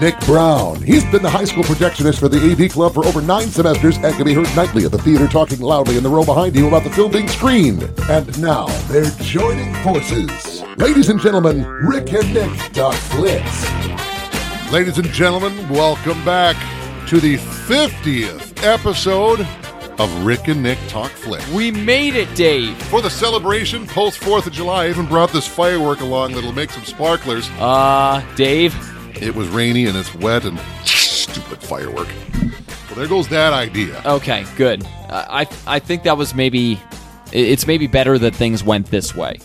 [0.00, 0.80] Nick Brown.
[0.80, 4.14] He's been the high school projectionist for the AV Club for over nine semesters and
[4.14, 6.84] can be heard nightly at the theater talking loudly in the row behind you about
[6.84, 7.82] the film being screened.
[8.08, 10.62] And now they're joining forces.
[10.76, 13.64] Ladies and gentlemen, Rick and Nick Talk Flicks.
[14.70, 16.54] Ladies and gentlemen, welcome back
[17.08, 19.40] to the 50th episode
[19.98, 21.44] of Rick and Nick Talk Flick.
[21.52, 22.80] We made it, Dave.
[22.84, 26.70] For the celebration post 4th of July, I even brought this firework along that'll make
[26.70, 27.50] some sparklers.
[27.58, 28.76] Uh, Dave.
[29.20, 32.06] It was rainy and it's wet and stupid firework.
[32.86, 34.00] Well, there goes that idea.
[34.06, 34.84] Okay, good.
[35.08, 36.80] Uh, I I think that was maybe
[37.32, 39.40] it's maybe better that things went this way.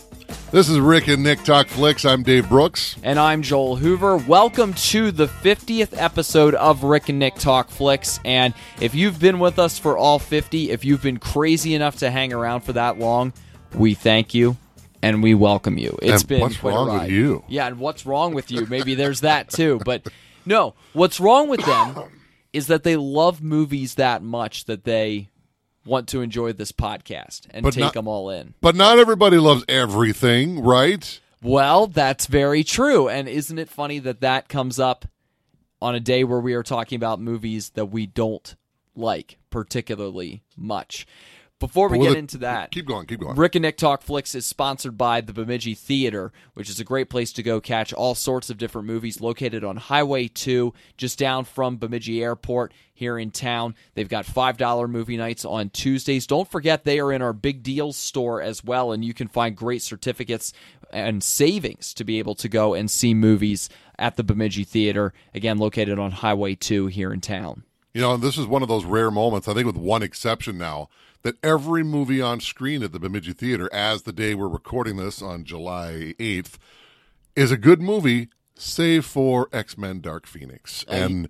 [0.52, 2.04] This is Rick and Nick Talk Flicks.
[2.04, 2.94] I'm Dave Brooks.
[3.02, 4.16] And I'm Joel Hoover.
[4.16, 8.20] Welcome to the 50th episode of Rick and Nick Talk Flicks.
[8.24, 12.10] And if you've been with us for all 50, if you've been crazy enough to
[12.12, 13.32] hang around for that long,
[13.74, 14.56] we thank you
[15.04, 15.98] and we welcome you.
[16.00, 17.44] It's And been what's wrong with you?
[17.46, 18.64] Yeah, and what's wrong with you?
[18.66, 19.80] Maybe there's that too.
[19.84, 20.06] But
[20.46, 21.94] no, what's wrong with them
[22.54, 25.28] is that they love movies that much that they
[25.84, 28.54] want to enjoy this podcast and But take not- them all in.
[28.62, 31.20] But not everybody loves everything, right?
[31.42, 33.06] Well, that's very true.
[33.10, 35.04] And isn't it funny that that comes up
[35.82, 38.56] on a day where we are talking about movies that we don't
[38.96, 41.06] like particularly much?
[41.66, 43.36] Before we Well, get the- into that, Keep going, keep going.
[43.36, 47.08] Rick and Nick Talk Flicks is sponsored by the Bemidji Theater, which is a great
[47.08, 51.44] place to go catch all sorts of different movies located on Highway 2, just down
[51.46, 53.74] from Bemidji Airport here in town.
[53.94, 56.26] They've got $5 movie nights on Tuesdays.
[56.26, 59.56] Don't forget they are in our Big Deals store as well, and you can find
[59.56, 60.52] great certificates
[60.92, 65.56] and savings to be able to go and see movies at the Bemidji Theater, again,
[65.56, 67.62] located on Highway 2 here in town.
[67.94, 70.88] You know, this is one of those rare moments, I think with one exception now,
[71.22, 75.22] that every movie on screen at the Bemidji Theater, as the day we're recording this
[75.22, 76.54] on July 8th,
[77.36, 80.84] is a good movie, save for X Men Dark Phoenix.
[80.88, 81.28] And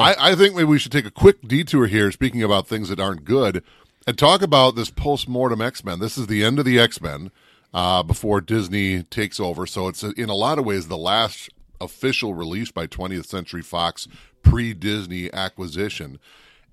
[0.00, 3.00] I, I think maybe we should take a quick detour here, speaking about things that
[3.00, 3.64] aren't good,
[4.06, 5.98] and talk about this post mortem X Men.
[5.98, 7.32] This is the end of the X Men
[7.72, 9.66] uh, before Disney takes over.
[9.66, 14.06] So it's, in a lot of ways, the last official release by 20th Century Fox
[14.44, 16.18] pre Disney acquisition.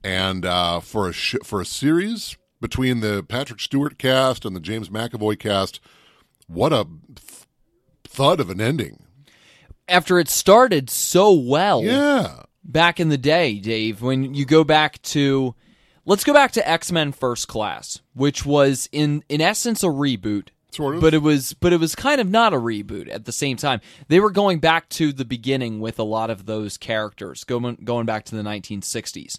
[0.03, 4.59] And uh, for a sh- for a series between the Patrick Stewart cast and the
[4.59, 5.79] James McAvoy cast,
[6.47, 7.45] what a th-
[8.03, 9.03] thud of an ending!
[9.87, 15.01] After it started so well, Yeah, back in the day, Dave, when you go back
[15.03, 15.53] to
[16.05, 20.49] let's go back to X-Men First Class, which was in in essence a reboot.
[20.71, 21.01] Sort of.
[21.01, 23.81] But it was but it was kind of not a reboot at the same time.
[24.07, 28.05] They were going back to the beginning with a lot of those characters, going going
[28.05, 29.37] back to the 1960s.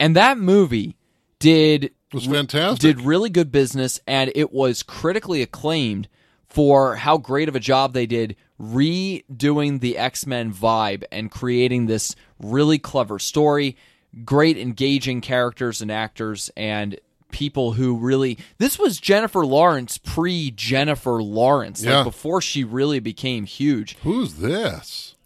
[0.00, 0.96] And that movie
[1.38, 2.80] did it was fantastic.
[2.80, 6.08] did really good business and it was critically acclaimed
[6.46, 12.14] for how great of a job they did redoing the X-Men vibe and creating this
[12.38, 13.76] really clever story,
[14.24, 17.00] great engaging characters and actors and
[17.32, 21.96] people who really this was Jennifer Lawrence pre Jennifer Lawrence Yeah.
[21.98, 23.96] like before she really became huge.
[24.04, 25.16] Who's this?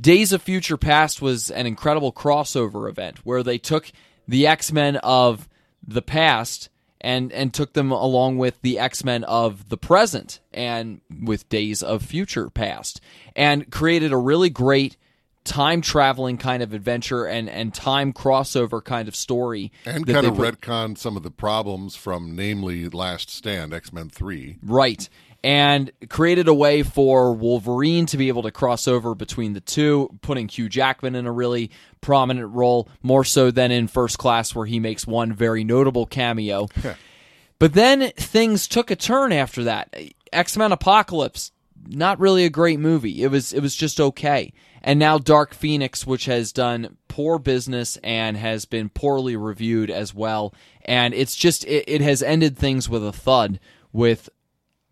[0.00, 3.90] Days of Future Past was an incredible crossover event where they took
[4.28, 5.48] the X Men of
[5.86, 6.68] the past
[7.00, 11.82] and and took them along with the X Men of the present and with Days
[11.82, 13.00] of Future Past
[13.36, 14.96] and created a really great
[15.44, 20.26] time traveling kind of adventure and and time crossover kind of story And that kind
[20.26, 24.56] of put- retcon some of the problems from, namely, Last Stand, X Men Three.
[24.62, 25.08] Right.
[25.42, 30.08] And created a way for Wolverine to be able to cross over between the two,
[30.22, 34.64] putting Hugh Jackman in a really prominent role, more so than in First Class, where
[34.64, 36.68] he makes one very notable cameo.
[37.58, 39.94] but then things took a turn after that.
[40.32, 41.52] X Men Apocalypse,
[41.86, 43.22] not really a great movie.
[43.22, 44.54] It was it was just okay.
[44.86, 50.14] And now Dark Phoenix, which has done poor business and has been poorly reviewed as
[50.14, 50.54] well.
[50.84, 53.58] And it's just it, it has ended things with a thud
[53.94, 54.28] with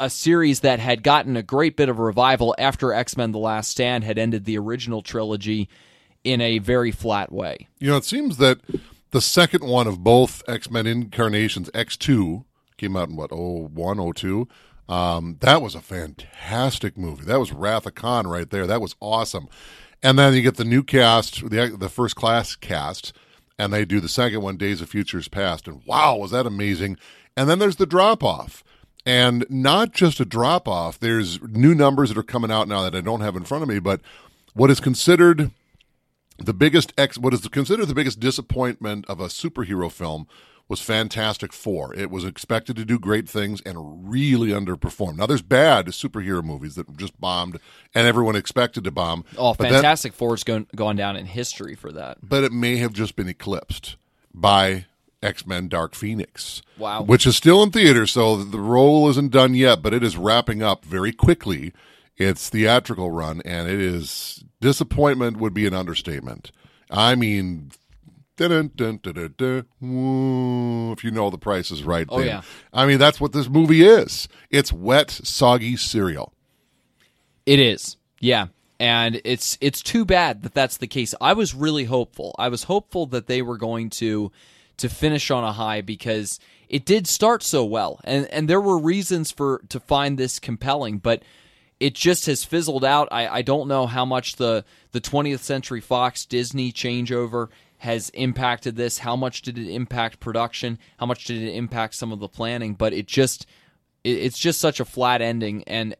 [0.00, 3.70] a series that had gotten a great bit of revival after X Men The Last
[3.70, 5.68] Stand had ended the original trilogy
[6.24, 7.68] in a very flat way.
[7.78, 8.60] You know, it seems that
[9.10, 12.46] the second one of both X Men incarnations, X two,
[12.78, 14.48] came out in what, oh one, oh two.
[14.88, 17.24] Um, that was a fantastic movie.
[17.24, 18.66] That was Wrath of Khan right there.
[18.66, 19.48] That was awesome.
[20.02, 23.12] And then you get the new cast, the the first class cast,
[23.58, 26.96] and they do the second one, Days of Futures Past, and wow, was that amazing!
[27.36, 28.64] And then there's the drop off.
[29.04, 30.98] and not just a drop off.
[30.98, 33.68] There's new numbers that are coming out now that I don't have in front of
[33.68, 34.00] me, but
[34.54, 35.50] what is considered
[36.38, 40.26] the biggest ex, what is considered the biggest disappointment of a superhero film
[40.72, 41.94] was Fantastic Four.
[41.94, 45.18] It was expected to do great things and really underperformed.
[45.18, 47.60] Now, there's bad superhero movies that just bombed
[47.94, 49.26] and everyone expected to bomb.
[49.36, 52.26] Oh, Fantastic Four's gone gone down in history for that.
[52.26, 53.96] But it may have just been eclipsed
[54.32, 54.86] by
[55.22, 56.62] X Men Dark Phoenix.
[56.78, 57.02] Wow.
[57.02, 60.62] Which is still in theater, so the role isn't done yet, but it is wrapping
[60.62, 61.74] up very quickly.
[62.16, 66.50] Its theatrical run, and it is disappointment would be an understatement.
[66.90, 67.72] I mean,
[68.48, 69.66] dun, dun, dun,
[70.92, 72.06] if you know the price is right.
[72.08, 72.42] Oh, yeah.
[72.72, 74.28] I mean, that's what this movie is.
[74.50, 76.32] It's wet, soggy cereal.
[77.46, 77.96] It is.
[78.20, 78.48] Yeah.
[78.78, 81.14] And it's it's too bad that that's the case.
[81.20, 82.34] I was really hopeful.
[82.38, 84.32] I was hopeful that they were going to
[84.78, 88.00] to finish on a high because it did start so well.
[88.02, 91.22] And and there were reasons for to find this compelling, but
[91.78, 93.08] it just has fizzled out.
[93.10, 97.48] I, I don't know how much the the 20th Century Fox Disney changeover
[97.82, 98.98] has impacted this.
[98.98, 100.78] How much did it impact production?
[100.98, 102.74] How much did it impact some of the planning?
[102.74, 103.44] But it just
[104.04, 105.96] it, it's just such a flat ending and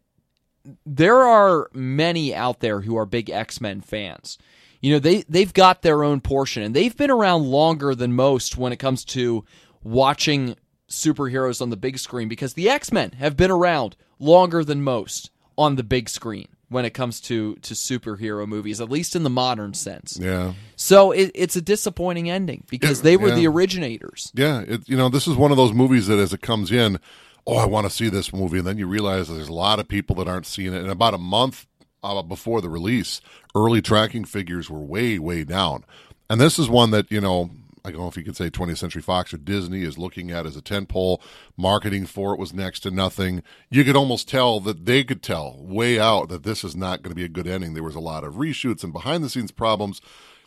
[0.87, 4.39] there are many out there who are big X-Men fans.
[4.81, 8.57] You know, they they've got their own portion and they've been around longer than most
[8.57, 9.45] when it comes to
[9.83, 10.55] watching
[10.89, 15.75] superheroes on the big screen because the X-Men have been around longer than most on
[15.75, 19.75] the big screen when it comes to to superhero movies, at least in the modern
[19.75, 20.19] sense.
[20.21, 20.55] Yeah.
[20.77, 23.35] So it, it's a disappointing ending because Yeah, they were yeah.
[23.37, 24.33] the originators.
[24.35, 26.99] Yeah, it, you know, this is one of those movies that as it comes in,
[27.47, 29.89] oh, I want to see this movie, and then you realize there's a lot of
[29.89, 30.83] people that aren't seeing it.
[30.83, 31.67] And about a month
[32.03, 33.21] uh, before the release,
[33.55, 35.85] early tracking figures were way, way down.
[36.29, 37.51] And this is one that you know,
[37.85, 40.47] I don't know if you could say 20th Century Fox or Disney is looking at
[40.47, 41.21] as a tentpole.
[41.57, 43.43] Marketing for it was next to nothing.
[43.71, 47.11] You could almost tell that they could tell way out that this is not going
[47.11, 47.75] to be a good ending.
[47.75, 50.01] There was a lot of reshoots and behind the scenes problems.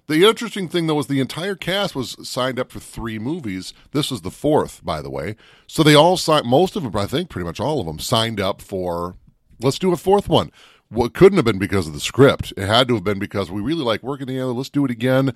[0.07, 3.73] The interesting thing, though, was the entire cast was signed up for three movies.
[3.91, 5.35] This was the fourth, by the way.
[5.65, 8.39] So they all signed, most of them, I think pretty much all of them, signed
[8.39, 9.15] up for,
[9.59, 10.51] let's do a fourth one.
[10.91, 12.53] Well, couldn't have been because of the script.
[12.55, 14.53] It had to have been because we really like working together.
[14.53, 15.35] Let's do it again,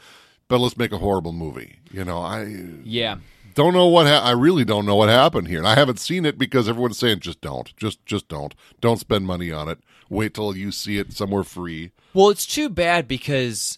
[0.50, 1.78] but let's make a horrible movie.
[1.92, 2.46] You know, I
[2.84, 3.16] Yeah.
[3.56, 5.60] don't know what ha- I really don't know what happened here.
[5.60, 9.26] And I haven't seen it because everyone's saying just don't, just just don't, don't spend
[9.26, 9.80] money on it.
[10.10, 11.92] Wait till you see it somewhere free.
[12.14, 13.78] Well, it's too bad because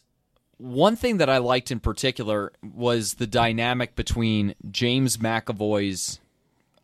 [0.58, 6.20] one thing that I liked in particular was the dynamic between James McAvoy's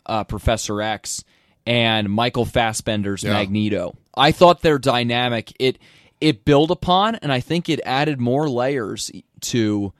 [0.05, 1.23] uh, Professor X
[1.65, 3.33] and Michael Fassbender's Yeah.
[3.33, 3.95] Magneto.
[4.15, 5.77] I thought their dynamic it
[6.19, 9.11] it built upon, and I think it added more layers
[9.41, 9.93] to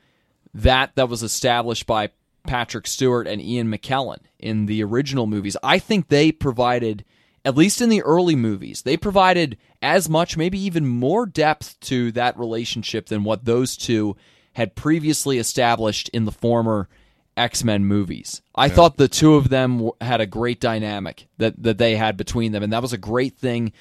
[0.54, 2.10] that that was established by
[2.46, 5.58] Patrick Stewart and Ian McKellen in the original movies.
[5.62, 7.06] I think they provided,
[7.46, 12.12] at least in the early movies, they provided as much, maybe even more depth to
[12.14, 14.16] that relationship than what those two
[14.54, 16.90] had previously established in the former
[17.36, 18.42] X Men movies.
[18.56, 22.52] I thought the two of them had a great dynamic that, that they had between
[22.52, 23.72] them, and that was a great thing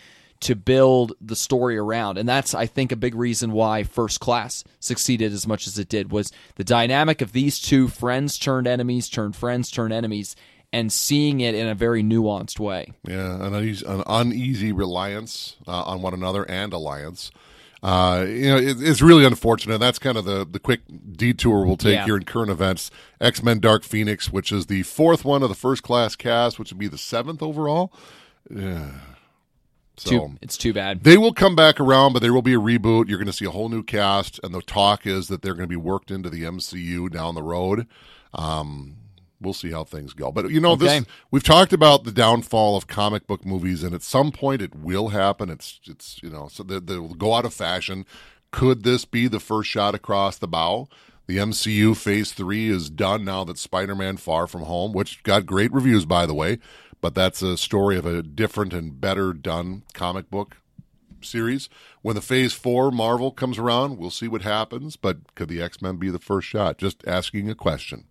[0.41, 2.19] to build the story around.
[2.19, 5.89] And that's, I think, a big reason why First Class succeeded as much as it
[5.89, 10.37] did was the dynamic of these two friends turned enemies, turned friends, turned enemies,
[10.73, 12.93] and seeing it in a very nuanced way.
[13.07, 17.31] Yeah, an uneasy, an uneasy reliance uh, on one another and alliance.
[17.83, 19.79] Uh, you know, it, it's really unfortunate.
[19.79, 20.81] That's kind of the, the quick
[21.13, 22.05] detour we'll take Yeah.
[22.05, 22.91] here in current events.
[23.21, 26.73] X Men Dark Phoenix, which is the fourth one of the first class cast, which
[26.73, 27.93] would be the seventh overall.
[28.51, 28.91] Yeah.
[29.99, 31.05] So Too, it's too bad.
[31.05, 33.09] they will come back around, but there will be a reboot.
[33.09, 35.65] You're going to see a whole new cast, and the talk is that they're going
[35.65, 37.87] to be worked into the MCU down the road.
[38.35, 38.97] Um,
[39.41, 40.31] we'll see how things go.
[40.31, 41.01] But you know, Okay.
[41.01, 44.75] this we've talked about the downfall of comic book movies, and at some point it
[44.75, 45.49] will happen.
[45.49, 48.05] It's it's you know, so they, they'll go out of fashion.
[48.51, 50.89] Could this be the first shot across the bow?
[51.27, 55.73] The MCU Phase Three is done now that Spider-Man: Far From Home, which got great
[55.73, 56.59] reviews by the way,
[57.01, 60.57] but that's a story of a different and better done comic book
[61.21, 61.69] series.
[62.03, 64.97] When the Phase Four Marvel comes around, we'll see what happens.
[64.97, 66.79] But could the X Men be the first shot?
[66.79, 68.05] Just asking a question.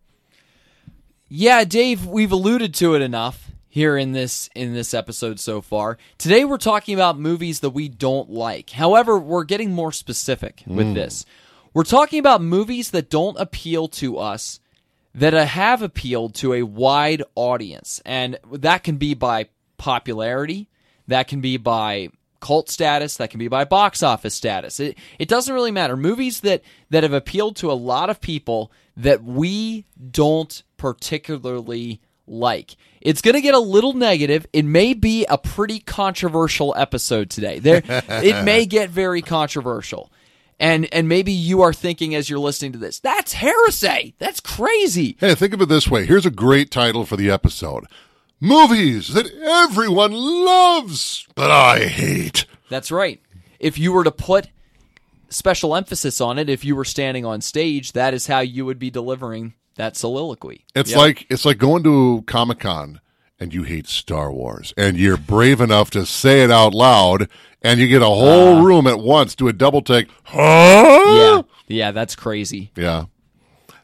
[1.27, 5.97] Yeah, Dave, we've alluded to it enough here in this in this episode so far.
[6.17, 8.69] Today we're talking about movies that we don't like.
[8.69, 10.93] However, we're getting more specific with mm.
[10.93, 11.25] this.
[11.73, 14.61] We're talking about movies that don't appeal to us
[15.15, 18.01] that have appealed to a wide audience.
[18.05, 20.69] And that can be by popularity,
[21.07, 22.09] that can be by
[22.41, 24.79] cult status, that can be by box office status.
[24.79, 25.97] It it doesn't really matter.
[25.97, 32.75] Movies that that have appealed to a lot of people that we don't particularly like.
[33.01, 34.47] It's going to get a little negative.
[34.51, 37.59] It may be a pretty controversial episode today.
[37.59, 40.11] There, it may get very controversial.
[40.59, 44.15] And and maybe you are thinking as you're listening to this, that's heresy.
[44.19, 45.17] That's crazy.
[45.19, 46.05] Hey, think of it this way.
[46.05, 47.85] Here's a great title for the episode.
[48.39, 52.45] Movies that everyone loves, but I hate.
[52.69, 53.21] That's right.
[53.59, 54.47] If you were to put
[55.29, 58.79] special emphasis on it, if you were standing on stage, that is how you would
[58.79, 60.65] be delivering that soliloquy.
[60.75, 60.97] It's Yep.
[60.99, 62.99] like it's like going to Comic Con
[63.39, 67.29] and you hate Star Wars, and you're brave enough to say it out loud,
[67.61, 68.63] and you get a whole uh-huh.
[68.65, 70.07] room at once do a double take.
[70.23, 70.35] Huh?
[70.37, 72.71] yeah, yeah, that's crazy.
[72.75, 73.05] Yeah.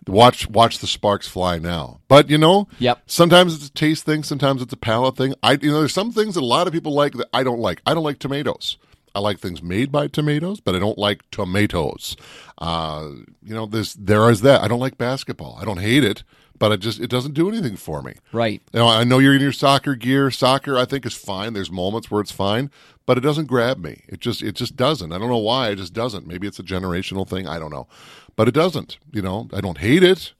[0.07, 1.99] Watch watch the sparks fly now.
[2.07, 3.03] But you know, Yep.
[3.05, 5.35] sometimes it's a taste thing, sometimes it's a palate thing.
[5.43, 7.59] I you know, there's some things that a lot of people like that I don't
[7.59, 7.81] like.
[7.85, 8.77] I don't like tomatoes.
[9.13, 12.15] I like things made by tomatoes, but I don't like tomatoes.
[12.57, 13.09] Uh,
[13.43, 14.61] you know, there's there is that.
[14.61, 15.57] I don't like basketball.
[15.59, 16.23] I don't hate it,
[16.57, 18.13] but it just it doesn't do anything for me.
[18.31, 18.61] Right.
[18.71, 20.31] You know, I know you're in your soccer gear.
[20.31, 21.53] Soccer, I think, is fine.
[21.53, 22.71] There's moments where it's fine,
[23.05, 24.03] but it doesn't grab me.
[24.07, 25.11] It just, it just doesn't.
[25.11, 25.69] I don't know why.
[25.69, 26.27] It just doesn't.
[26.27, 27.47] Maybe it's a generational thing.
[27.47, 27.87] I don't know,
[28.35, 28.97] but it doesn't.
[29.11, 30.33] You know, I don't hate it.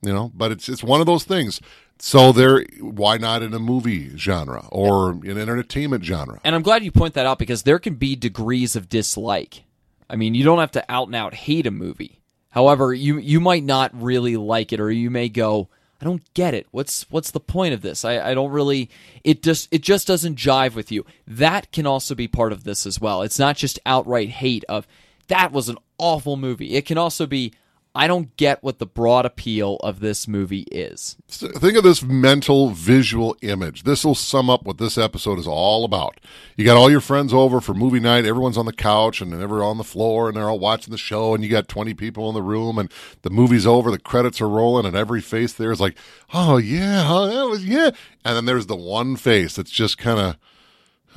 [0.00, 1.60] You know, but it's it's one of those things.
[2.00, 6.40] So there, why not in a movie genre or an entertainment genre?
[6.44, 9.64] And I'm glad you point that out because there can be degrees of dislike.
[10.08, 12.20] I mean, you don't have to out and out hate a movie.
[12.50, 15.68] However, you you might not really like it, or you may go,
[16.00, 16.66] I don't get it.
[16.70, 18.04] What's what's the point of this?
[18.04, 18.90] I, I don't really
[19.24, 21.04] it just it just doesn't jive with you.
[21.26, 23.22] That can also be part of this as well.
[23.22, 24.86] It's not just outright hate of
[25.26, 26.74] that was an awful movie.
[26.74, 27.52] It can also be
[27.98, 31.16] I don't get what the broad appeal of this movie is.
[31.26, 33.82] Think of this mental visual image.
[33.82, 36.20] This will sum up what this episode is all about.
[36.56, 38.24] You got all your friends over for movie night.
[38.24, 41.34] Everyone's on the couch and they're on the floor and they're all watching the show.
[41.34, 42.88] And you got 20 people in the room and
[43.22, 43.90] the movie's over.
[43.90, 45.98] The credits are rolling and every face there is like,
[46.32, 47.90] oh, yeah, huh, that was, yeah.
[48.24, 50.36] And then there's the one face that's just kind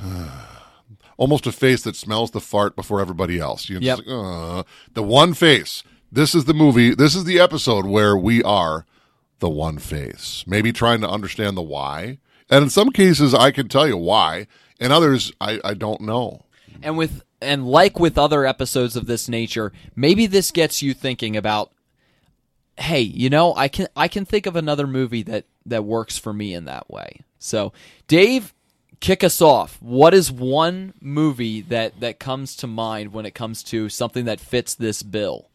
[1.16, 3.68] almost a face that smells the fart before everybody else.
[3.68, 3.98] You Yep.
[3.98, 5.84] just, uh, the one face.
[6.14, 6.94] This is the movie.
[6.94, 8.84] This is the episode where we are
[9.38, 10.44] the one face.
[10.46, 12.18] Maybe trying to understand the why.
[12.50, 14.46] And in some cases, I can tell you why.
[14.78, 16.44] In others, I, I don't know.
[16.82, 21.34] And with and like with other episodes of this nature, maybe this gets you thinking
[21.34, 21.72] about
[22.76, 26.34] hey, you know, I can I can think of another movie that that works for
[26.34, 27.20] me in that way.
[27.38, 27.72] So,
[28.06, 28.52] Dave,
[29.00, 29.80] kick us off.
[29.80, 34.40] What is one movie that that comes to mind when it comes to something that
[34.40, 35.48] fits this bill?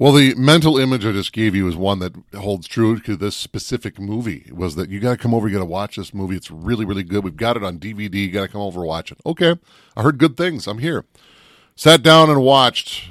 [0.00, 3.36] Well, the mental image I just gave you is one that holds true to this
[3.36, 4.50] specific movie.
[4.50, 6.36] Was that you got to come over, you got to watch this movie.
[6.36, 7.22] It's really, really good.
[7.22, 8.14] We've got it on DVD.
[8.14, 9.18] You got to come over and watch it.
[9.26, 9.56] Okay,
[9.94, 10.66] I heard good things.
[10.66, 11.04] I'm here.
[11.76, 13.10] Sat down and watched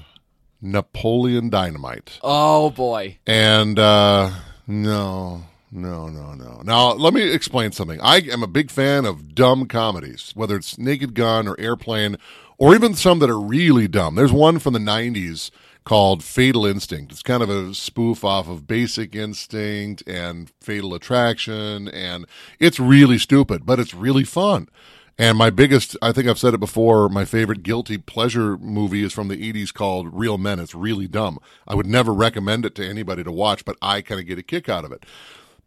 [0.63, 2.17] Napoleon Dynamite.
[2.23, 3.19] Oh boy.
[3.27, 4.31] And uh,
[4.65, 6.61] no, no, no, no.
[6.63, 8.01] Now, let me explain something.
[8.01, 12.17] I am a big fan of dumb comedies, whether it's Naked Gun or Airplane,
[12.57, 14.15] or even some that are really dumb.
[14.15, 15.51] There's one from the 90s
[15.83, 17.11] called Fatal Instinct.
[17.11, 22.25] It's kind of a spoof off of Basic Instinct and Fatal Attraction, and
[22.59, 24.69] it's really stupid, but it's really fun.
[25.17, 29.11] And my biggest, I think I've said it before, my favorite guilty pleasure movie is
[29.11, 30.59] from the 80s called Real Men.
[30.59, 31.39] It's really dumb.
[31.67, 34.43] I would never recommend it to anybody to watch, but I kind of get a
[34.43, 35.05] kick out of it.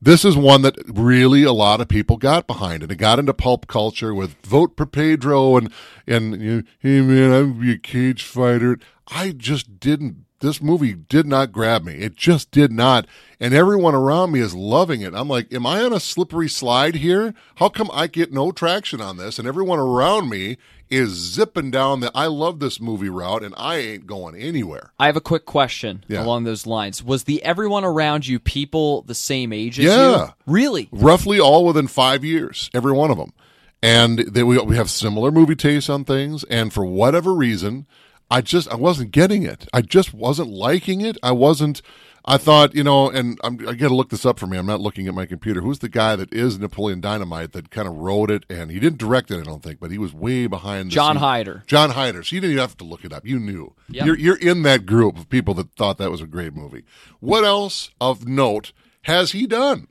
[0.05, 3.33] This is one that really a lot of people got behind, and it got into
[3.33, 5.73] pulp culture with "Vote for Pedro" and
[6.09, 8.81] and you know, hey man, I'm a cage fighter.
[9.07, 10.25] I just didn't.
[10.43, 11.95] This movie did not grab me.
[11.95, 13.07] It just did not,
[13.41, 15.15] and everyone around me is loving it.
[15.15, 17.33] I'm like, am I on a slippery slide here?
[17.57, 20.59] How come I get no traction on this, and everyone around me
[20.91, 24.93] is zipping down the "I love this movie" route, and I ain't going anywhere.
[24.99, 26.25] I have a quick question Yeah.
[26.25, 27.03] along those lines.
[27.03, 30.11] Was the everyone around you people the same age as Yeah.
[30.27, 30.29] you?
[30.47, 30.89] Really?
[30.93, 33.33] roughly all within five years, every one of them.
[33.85, 36.45] And they, we, we have similar movie tastes on things.
[36.45, 37.87] And for whatever reason,
[38.33, 39.69] I just I wasn't getting it.
[39.75, 41.19] I just wasn't liking it.
[41.23, 41.83] I wasn't.
[42.25, 44.57] I thought, you know, and I'm, I got to look this up for me.
[44.57, 45.61] I'm not looking at my computer.
[45.61, 48.47] Who's the guy that is Napoleon Dynamite that kind of wrote it?
[48.49, 50.93] And he didn't direct it, I don't think, but he was way behind.
[50.93, 51.25] The John scene.
[51.25, 51.63] Heder.
[51.67, 52.23] Jon Heder.
[52.23, 53.27] So you didn't even have to look it up.
[53.27, 53.75] You knew.
[53.89, 54.07] Yep.
[54.07, 56.85] You're you're in that group of people that thought that was a great movie.
[57.21, 58.73] What else of note
[59.03, 59.89] has he done?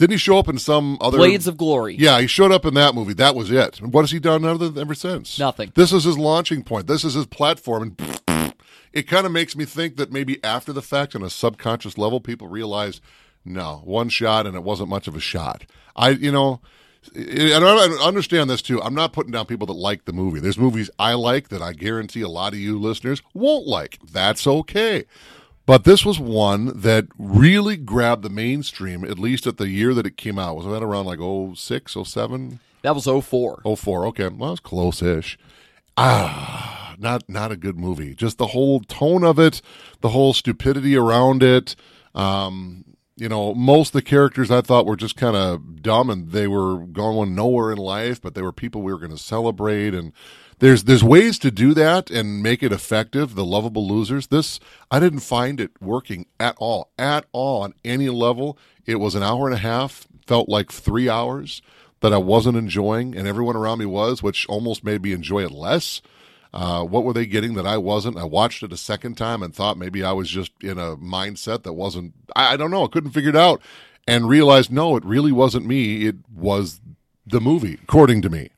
[0.00, 1.94] Didn't he show up in some other Blades of Glory.
[1.94, 3.12] Yeah, he showed up in that movie.
[3.12, 3.82] That was it.
[3.82, 5.38] What has he done other ever since?
[5.38, 5.72] Nothing.
[5.74, 6.86] This is his launching point.
[6.86, 8.54] This is his platform, and
[8.94, 12.18] it kind of makes me think that maybe after the fact, on a subconscious level,
[12.18, 13.02] people realize,
[13.44, 15.66] no, one shot and it wasn't much of a shot.
[15.94, 16.62] I, you know,
[17.14, 18.80] and I understand this too.
[18.80, 20.40] I'm not putting down people that like the movie.
[20.40, 23.98] There's movies I like that I guarantee a lot of you listeners won't like.
[24.02, 25.04] That's okay.
[25.70, 30.04] But this was one that really grabbed the mainstream, at least at the year that
[30.04, 30.56] it came out.
[30.56, 31.20] Was that around like
[31.56, 32.58] 06, 07?
[32.82, 33.62] That was 04.
[33.76, 34.26] 04, okay.
[34.26, 35.38] Well, it was close-ish.
[35.96, 38.16] Ah, not not a good movie.
[38.16, 39.62] Just the whole tone of it,
[40.00, 41.76] the whole stupidity around it.
[42.16, 42.84] Um,
[43.14, 46.48] you know, most of the characters I thought were just kind of dumb and they
[46.48, 49.94] were going nowhere in life, but they were people we were going to celebrate.
[49.94, 50.12] And
[50.60, 53.34] there's there's ways to do that and make it effective.
[53.34, 54.28] The lovable losers.
[54.28, 58.56] This I didn't find it working at all, at all on any level.
[58.86, 60.06] It was an hour and a half.
[60.26, 61.60] Felt like three hours
[62.00, 65.50] that I wasn't enjoying, and everyone around me was, which almost made me enjoy it
[65.50, 66.00] less.
[66.52, 68.16] Uh, what were they getting that I wasn't?
[68.16, 71.62] I watched it a second time and thought maybe I was just in a mindset
[71.62, 73.62] that wasn't, I, I don't know, I couldn't figure it out
[74.06, 76.06] and realized no, it really wasn't me.
[76.06, 76.80] It was
[77.24, 78.50] the movie, according to me.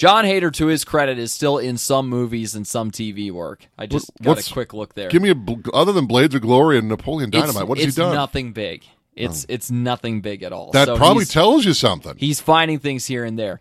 [0.00, 3.66] Jon Heder, to his credit, is still in some movies and some TV work.
[3.76, 5.10] I just got What's- a quick look there.
[5.10, 5.36] Give me a,
[5.74, 8.14] other than Blades of Glory and Napoleon Dynamite, it's, what has he done?
[8.14, 8.86] nothing big.
[9.14, 9.52] It's oh.
[9.52, 10.70] it's nothing big at all.
[10.70, 12.14] that So probably tells you something.
[12.16, 13.60] He's finding things here and there.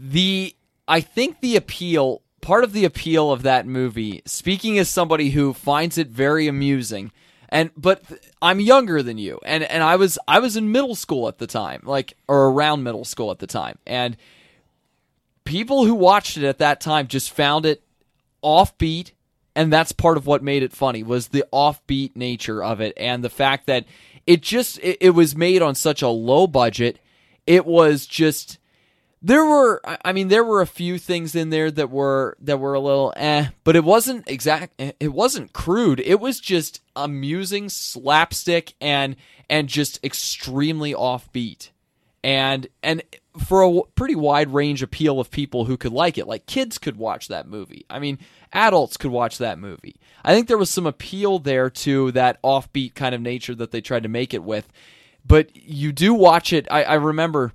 [0.00, 0.56] The
[0.88, 5.52] I think the appeal, part of the appeal of that movie, speaking as somebody who
[5.52, 7.12] finds it very amusing,
[7.48, 8.02] and but
[8.40, 11.46] I'm younger than you, and and I was I was in middle school at the
[11.46, 14.16] time, like or around middle school at the time, and
[15.44, 17.82] people who watched it at that time just found it
[18.42, 19.12] offbeat
[19.54, 23.22] and that's part of what made it funny was the offbeat nature of it and
[23.22, 23.84] the fact that
[24.26, 26.98] it just it, it was made on such a low budget.
[27.46, 28.58] It was just
[29.20, 32.74] there were I- mean there were a few things in there that were that were
[32.74, 36.00] a little eh but it wasn't exact it wasn't crude.
[36.00, 39.16] It was just amusing slapstick and
[39.50, 41.70] and just extremely offbeat.
[42.24, 43.02] And and
[43.38, 46.26] for a pretty wide range appeal of people who could like it.
[46.26, 47.86] Like kids could watch that movie.
[47.88, 48.18] I mean
[48.52, 49.96] adults could watch that movie.
[50.24, 53.80] I think there was some appeal there to that offbeat kind of nature that they
[53.80, 54.70] tried to make it with.
[55.24, 56.66] But you do watch it.
[56.70, 57.52] I, I remember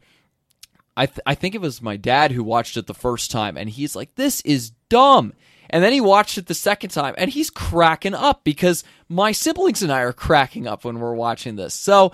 [0.96, 3.69] I, th- I think it was my dad who watched it the first time and
[3.69, 5.34] he's like this is dumb.
[5.69, 9.84] And then he watched it the second time and he's cracking up because my siblings
[9.84, 11.73] and i are cracking up when we're watching this.
[11.73, 12.13] So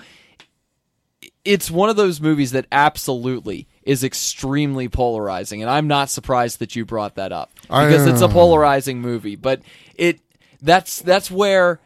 [1.45, 6.75] it's one of those movies that absolutely is extremely polarizing and i'm not surprised that
[6.75, 7.51] you brought that up
[7.85, 9.61] because it's a polarizing movie but
[9.95, 10.19] it
[10.61, 11.79] that's that's where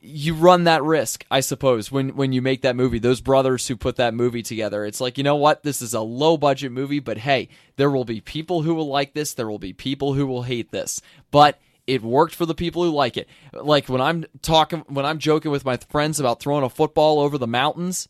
[0.00, 2.98] you run that risk i suppose when when you make that movie.
[2.98, 5.62] Those brothers who put that movie together it's like you know what?
[5.62, 9.14] This is a low budget movie but hey there will be people who will like
[9.14, 12.82] this there will be people who will hate this but it worked for the people
[12.82, 13.28] who like it.
[13.54, 17.38] Like when i'm talking when i'm joking with my friends about throwing a football over
[17.38, 18.08] the mountains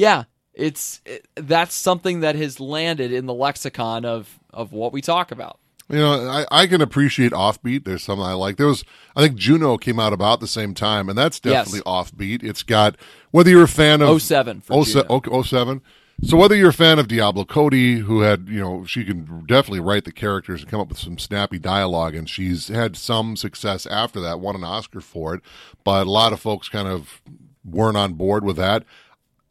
[0.00, 5.02] yeah, it's it, that's something that has landed in the lexicon of of what we
[5.02, 5.58] talk about.
[5.90, 7.84] You know, I, I can appreciate offbeat.
[7.84, 8.56] There's something I like.
[8.56, 8.84] There was,
[9.16, 11.66] I think Juno came out about the same time, and that's Yes.
[11.66, 12.44] definitely offbeat.
[12.44, 12.96] It's got
[13.32, 15.14] whether you're a fan of 07 for oh, se- Juno.
[15.16, 15.82] okay, 07.
[16.22, 19.80] So whether you're a fan of Diablo Cody, who had you know she can definitely
[19.80, 23.84] write the characters and come up with some snappy dialogue, and she's had some success
[23.86, 25.40] after that, won an Oscar for it,
[25.84, 27.20] but a lot of folks kind of
[27.64, 28.84] weren't on board with that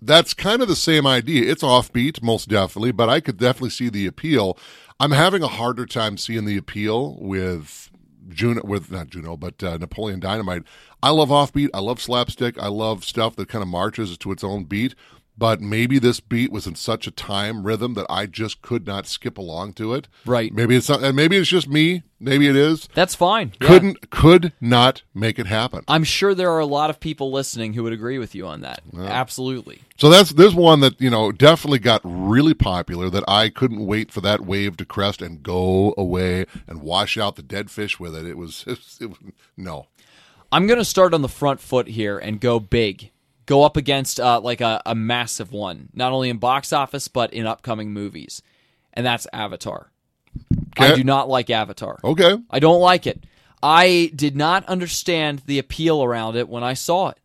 [0.01, 1.49] that's kind of the same idea.
[1.49, 4.57] It's offbeat, most definitely, but I could definitely see the appeal.
[4.99, 7.89] I'm having a harder time seeing the appeal with
[8.29, 10.63] Juno, with not Juno, but uh, Napoleon Dynamite.
[11.01, 11.69] I love offbeat.
[11.73, 12.57] I love slapstick.
[12.61, 14.95] I love stuff that kind of marches to its own beat.
[15.39, 19.07] But maybe this beat was in such a time rhythm that I just could not
[19.07, 20.09] skip along to it.
[20.25, 20.53] Right.
[20.53, 22.03] Maybe it's not, and maybe it's just me.
[22.19, 22.89] Maybe it is.
[22.93, 23.53] That's fine.
[23.61, 25.85] Couldn't could not make it happen.
[25.87, 28.59] I'm sure there are a lot of people listening who would agree with you on
[28.61, 28.81] that.
[28.97, 29.81] Absolutely.
[29.97, 34.11] So that's there's one that you know definitely got really popular that I couldn't wait
[34.11, 38.13] for that wave to crest and go away and wash out the dead fish with
[38.13, 38.25] it.
[38.25, 39.17] It was, it was, it was
[39.55, 39.87] no.
[40.51, 43.11] I'm going to start on the front foot here and go big.
[43.49, 47.33] Go up against uh, like a, a massive one, not only in box office but
[47.33, 48.43] in upcoming movies,
[48.93, 49.91] and that's Avatar.
[50.77, 51.97] I do not like Avatar.
[52.03, 53.25] Okay, I don't like it.
[53.63, 57.17] I did not understand the appeal around it when I saw it.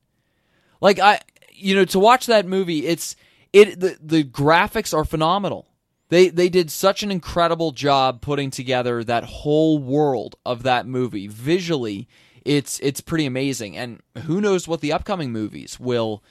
[0.81, 1.21] Like I
[1.53, 3.17] you know, to watch that movie, it's
[3.53, 5.69] it the, the graphics are phenomenal.
[6.09, 11.29] They they did such an incredible job putting together that whole world of that movie.
[11.29, 12.09] Visually,
[12.45, 13.77] it's it's pretty amazing.
[13.77, 16.23] And who knows what the upcoming movies will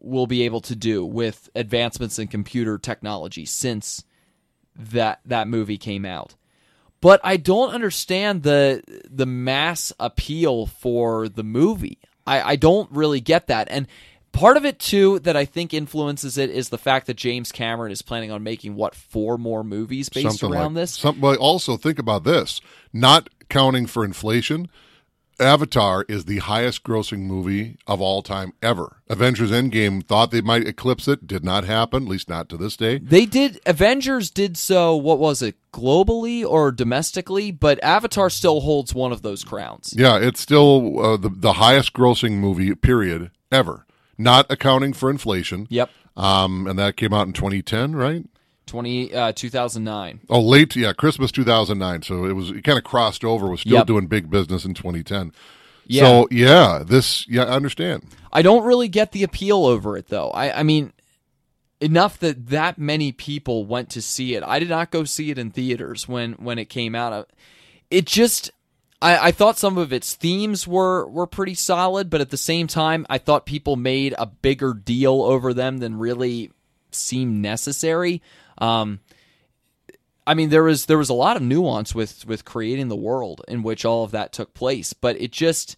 [0.00, 4.04] will be able to do with advancements in computer technology since
[4.76, 6.36] that that movie came out
[7.00, 11.98] but I don't understand the the mass appeal for the movie.
[12.26, 13.68] I, I don't really get that.
[13.70, 13.86] And
[14.32, 17.92] part of it too that I think influences it is the fact that James Cameron
[17.92, 20.98] is planning on making what four more movies based something around like this.
[20.98, 22.60] Some, but also think about this:
[22.92, 24.68] not counting for inflation.
[25.40, 29.02] Avatar is the highest grossing movie of all time ever.
[29.08, 32.76] Avengers Endgame thought they might eclipse it, did not happen, at least not to this
[32.76, 32.98] day.
[32.98, 38.94] They did Avengers did so what was it, globally or domestically, but Avatar still holds
[38.94, 39.94] one of those crowns.
[39.96, 45.66] Yeah, it's still uh, the the highest grossing movie period ever, not accounting for inflation.
[45.70, 45.90] Yep.
[46.16, 48.24] Um, and that came out in 2010, right?
[48.68, 50.20] 20 uh, 2009.
[50.30, 52.02] Oh, late, yeah, Christmas 2009.
[52.02, 53.48] So it was it kind of crossed over.
[53.48, 53.86] Was still Yep.
[53.86, 55.32] doing big business in 2010.
[55.86, 56.02] Yeah.
[56.02, 58.04] So yeah, this yeah, I understand.
[58.32, 60.28] I don't really get the appeal over it though.
[60.30, 60.92] I, I mean,
[61.80, 64.42] enough that that many people went to see it.
[64.42, 67.28] I did not go see it in theaters when when it came out.
[67.90, 68.50] It just.
[69.00, 72.66] I, I thought some of its themes were, were pretty solid, but at the same
[72.66, 76.50] time, I thought people made a bigger deal over them than really
[76.90, 78.20] seemed necessary.
[78.58, 79.00] Um,
[80.26, 83.42] I mean, there was there was a lot of nuance with with creating the world
[83.48, 85.76] in which all of that took place, but it just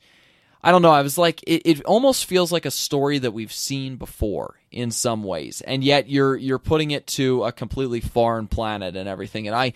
[0.63, 0.91] I don't know.
[0.91, 4.91] I was like, it, it almost feels like a story that we've seen before in
[4.91, 9.47] some ways, and yet you're you're putting it to a completely foreign planet and everything.
[9.47, 9.73] And I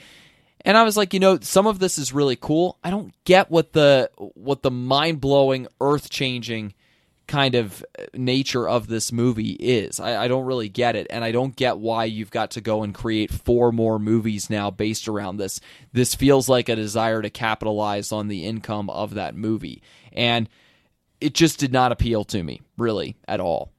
[0.64, 2.78] and I was like, you know, some of this is really cool.
[2.82, 6.74] I don't get what the what the mind blowing, earth changing
[7.26, 10.00] kind of uh, nature of this movie is.
[10.00, 12.82] I, I don't really get it, and I don't get why you've got to go
[12.82, 15.60] and create four more movies now based around this.
[15.92, 19.82] This feels like a desire to capitalize on the income of that movie,
[20.12, 20.48] and
[21.20, 23.70] it just did not appeal to me really at all.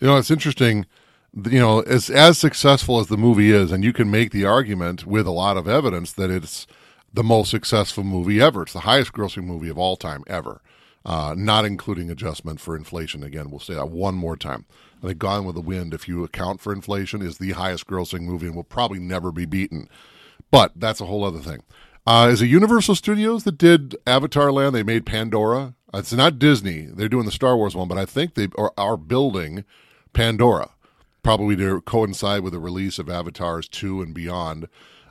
[0.00, 0.86] You know, it's interesting.
[1.34, 5.06] You know, as as successful as the movie is, and you can make the argument
[5.06, 6.66] with a lot of evidence that it's
[7.12, 8.62] the most successful movie ever.
[8.62, 10.62] It's the highest grossing movie of all time ever,
[11.08, 13.22] uh, not including adjustment for inflation.
[13.22, 14.66] Again, we'll say that one more time.
[15.02, 18.22] I think Gone with the Wind, if you account for inflation, is the highest grossing
[18.22, 19.88] movie and will probably never be beaten.
[20.50, 21.62] But that's a whole other thing.
[22.06, 24.74] Uh, is it Universal Studios that did Avatar Land?
[24.74, 25.74] They made Pandora.
[25.94, 26.82] It's not Disney.
[26.82, 29.64] They're doing the Star Wars one, but I think they are, are building
[30.12, 30.72] Pandora,
[31.22, 34.68] probably to coincide with the release of Avatars 2 and beyond.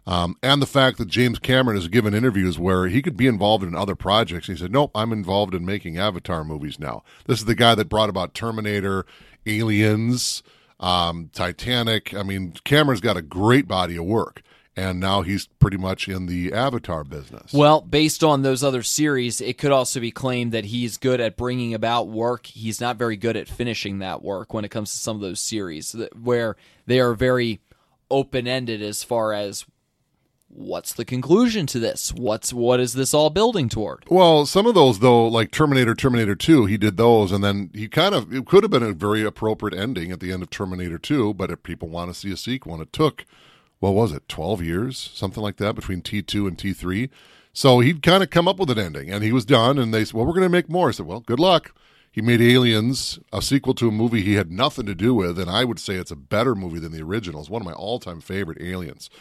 [0.08, 3.66] Um, and the fact that James Cameron has given interviews where he could be involved
[3.66, 4.48] in other projects.
[4.48, 7.04] He said, Nope, I'm involved in making Avatar movies now.
[7.26, 9.06] This is the guy that brought about Terminator,
[9.46, 10.44] Aliens,
[10.80, 12.14] um, Titanic.
[12.14, 14.42] I mean, Cameron's got a great body of work.
[14.78, 17.52] And now he's pretty much in the Avatar business.
[17.52, 21.36] Well, based on those other series, it could also be claimed that he's good at
[21.36, 22.46] bringing about work.
[22.46, 25.40] He's not very good at finishing that work when it comes to some of those
[25.40, 27.60] series, where they are very
[28.12, 29.66] open ended as far as
[30.50, 32.14] what's the conclusion to this?
[32.14, 34.06] What's what is this all building toward?
[34.10, 37.88] Well, some of those though, like Terminator, Terminator Two, he did those, and then he
[37.88, 40.98] kind of it could have been a very appropriate ending at the end of Terminator
[40.98, 43.26] Two, but if people want to see a sequel, and it took,
[43.80, 47.10] what was it, twelve years, something like that, between T two and T three.
[47.54, 49.80] So he'd kind of come up with an ending, and he was done.
[49.80, 51.74] And they said, "Well, we're going to make more." I said, "Well, good luck."
[52.12, 55.52] He made Aliens, a sequel to a movie he had nothing to do with, and
[55.52, 57.42] I would say it's a better movie than the original.
[57.42, 59.12] It's one of my all-time favorite Aliens.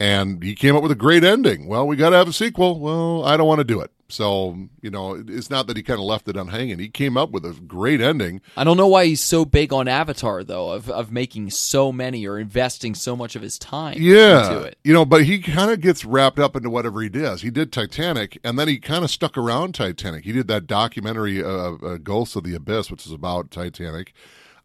[0.00, 1.66] And he came up with a great ending.
[1.66, 2.78] Well, we got to have a sequel.
[2.78, 3.90] Well, I don't want to do it.
[4.10, 6.78] So, you know, it's not that he kind of left it on hanging.
[6.78, 8.40] He came up with a great ending.
[8.56, 12.26] I don't know why he's so big on Avatar though, of of making so many
[12.26, 14.46] or investing so much of his time Yeah.
[14.48, 14.78] into it.
[14.82, 17.42] You know, but he kind of gets wrapped up into whatever he does.
[17.42, 20.24] He did Titanic, and then he kind of stuck around Titanic.
[20.24, 24.14] He did that documentary, uh, uh, Ghosts of the Abyss, which is about Titanic.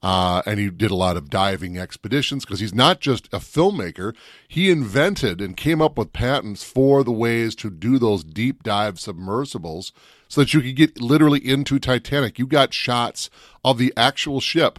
[0.03, 4.13] Uh, and he did a lot of diving expeditions because he's not just a filmmaker.
[4.45, 8.99] He invented and came up with patents for the ways to do those deep dive
[8.99, 9.93] submersibles
[10.27, 12.37] so that you could get literally into Titanic.
[12.37, 13.29] You got shots
[13.63, 14.77] of the actual ship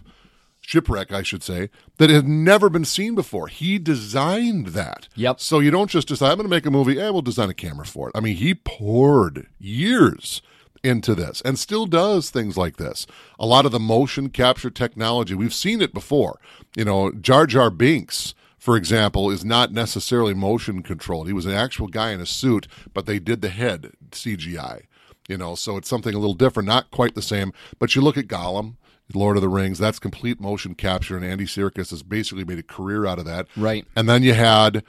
[0.65, 3.47] shipwreck, I should say, that had never been seen before.
[3.47, 5.07] He designed that.
[5.15, 5.39] Yep.
[5.39, 7.53] So you don't just decide, I'm going to make a movie, eh, we'll design a
[7.53, 8.13] camera for it.
[8.15, 10.41] I mean, he poured years
[10.85, 13.07] into this and still does things like this.
[13.39, 16.39] A lot of the motion capture technology, we've seen it before.
[16.75, 18.33] You know, Jar Jar Binks.
[18.57, 21.27] For example, is not necessarily motion controlled.
[21.27, 24.85] He was an actual guy in a suit, but they did the head CGI.
[25.27, 27.53] You know, so it's something a little different, not quite the same.
[27.77, 28.77] But you look at Gollum,
[29.13, 32.63] Lord of the Rings, that's complete motion capture, and Andy Serkis has basically made a
[32.63, 33.47] career out of that.
[33.55, 33.85] Right.
[33.95, 34.83] And then you had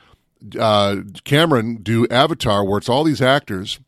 [0.58, 3.78] uh, Cameron do Avatar, where it's all these actors,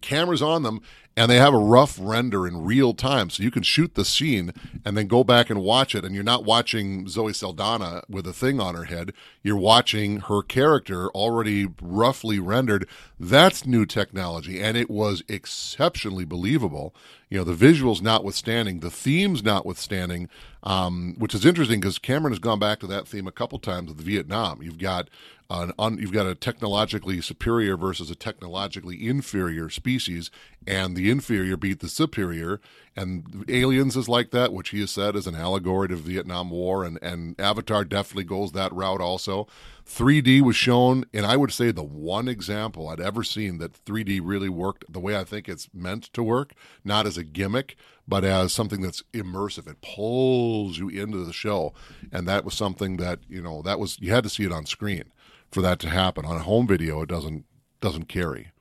[0.00, 0.80] cameras on them,
[1.16, 3.30] and they have a rough render in real time.
[3.30, 4.52] So you can shoot the scene
[4.84, 6.04] and then go back and watch it.
[6.04, 9.12] And you're not watching Zoe Saldana with a thing on her head.
[9.42, 12.86] You're watching her character already roughly rendered.
[13.18, 14.60] That's new technology.
[14.60, 16.94] And it was exceptionally believable.
[17.28, 20.28] You know, the visuals notwithstanding, the themes notwithstanding,
[20.62, 23.88] um, which is interesting because Cameron has gone back to that theme a couple times
[23.88, 24.62] with Vietnam.
[24.62, 25.08] You've got
[25.50, 30.30] an un, you've got a technologically superior versus a technologically inferior species,
[30.66, 32.60] and the inferior beat the superior.
[32.98, 36.82] And Aliens is like that, which he has said is an allegory to Vietnam War,
[36.82, 39.46] and and Avatar definitely goes that route also.
[39.84, 44.20] 3D was shown, and I would say the one example I'd ever seen that 3D
[44.22, 46.54] really worked the way I think it's meant to work,
[46.84, 47.76] not as a gimmick,
[48.08, 49.68] but as something that's immersive.
[49.70, 51.74] It pulls you into the show,
[52.10, 54.64] and that was something that you know that was you had to see it on
[54.64, 55.12] screen
[55.50, 56.24] for that to happen.
[56.24, 57.44] On a home video, it doesn't
[57.82, 58.52] doesn't carry.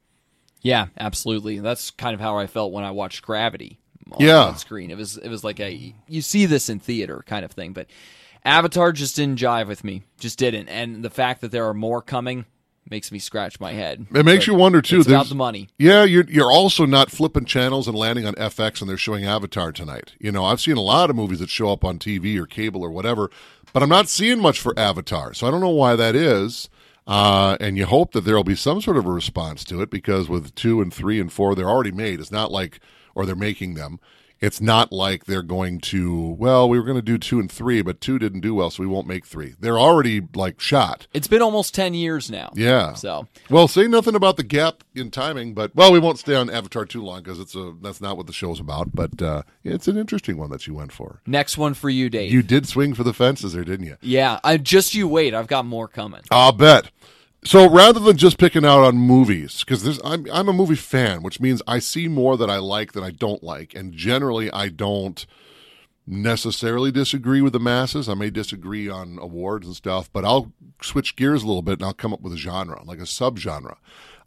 [0.62, 1.60] Yeah, absolutely.
[1.60, 3.80] That's kind of how I felt when I watched Gravity.
[4.12, 4.46] On, Yeah.
[4.46, 4.91] on screen.
[4.91, 7.88] It was it was like a you see this in theater kind of thing, but
[8.44, 10.04] Avatar just didn't jive with me.
[10.20, 10.68] Just didn't.
[10.70, 12.46] And the fact that there are more coming
[12.88, 14.06] makes me scratch my head.
[14.13, 15.00] It makes But you wonder too.
[15.00, 15.70] It's about the money.
[15.80, 19.72] Yeah, you're you're also not flipping channels and landing on FX and they're showing Avatar
[19.72, 20.13] tonight.
[20.20, 22.84] You know, I've seen a lot of movies that show up on TV or cable
[22.84, 23.32] or whatever,
[23.74, 25.34] but I'm not seeing much for Avatar.
[25.34, 26.70] So I don't know why that is.
[27.08, 29.89] Uh, and you hope that there will be some sort of a response to it
[29.91, 32.20] because with two and three and four, they're already made.
[32.20, 32.80] It's not like,
[33.15, 33.99] or they're making them.
[34.41, 37.82] It's not like they're going to, well, we were going to do two and three,
[37.82, 39.56] but two didn't do well, so we won't make three.
[39.62, 41.08] They're already like shot.
[41.13, 42.51] It's been almost 10 years now.
[42.54, 42.93] Yeah.
[42.95, 46.49] So, Well, say nothing about the gap in timing, but well, we won't stay on
[46.49, 48.93] Avatar too long because it's a that's not what the show's about.
[48.93, 51.21] But uh, it's an interesting one that you went for.
[51.25, 52.30] next one for you, Dave.
[52.30, 53.95] You did swing for the fences there, didn't you?
[54.01, 55.34] yeah, I just you wait.
[55.34, 56.21] I've got more coming.
[56.30, 56.91] I'll bet.
[57.45, 61.39] So rather than just picking out on movies, because I'm I'm a movie fan, which
[61.39, 65.23] means I see more that I like than I don't like, and generally I don't
[66.08, 68.10] necessarily disagree with the masses.
[68.10, 71.84] I may disagree on awards and stuff, but I'll switch gears a little bit and
[71.84, 73.75] I'll come up with a genre, like a subgenre.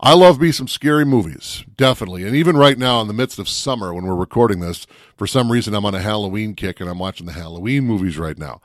[0.00, 2.24] I love me some scary movies, definitely.
[2.24, 5.50] And even right now, in the midst of summer, when we're recording this, for some
[5.50, 8.60] reason I'm on a Halloween kick and I'm watching the Halloween movies right now.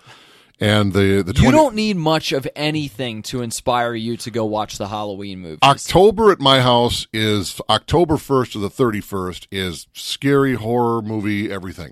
[0.63, 4.45] And the the 20- You don't need much of anything to inspire you to go
[4.45, 5.60] watch the Halloween movie.
[5.62, 11.91] October at my house is October 1st to the 31st is scary horror movie everything.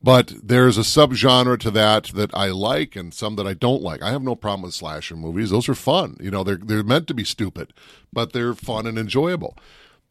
[0.00, 4.02] But there's a subgenre to that that I like and some that I don't like.
[4.02, 5.50] I have no problem with slasher movies.
[5.50, 6.16] Those are fun.
[6.20, 7.72] You know, they're they're meant to be stupid,
[8.12, 9.56] but they're fun and enjoyable.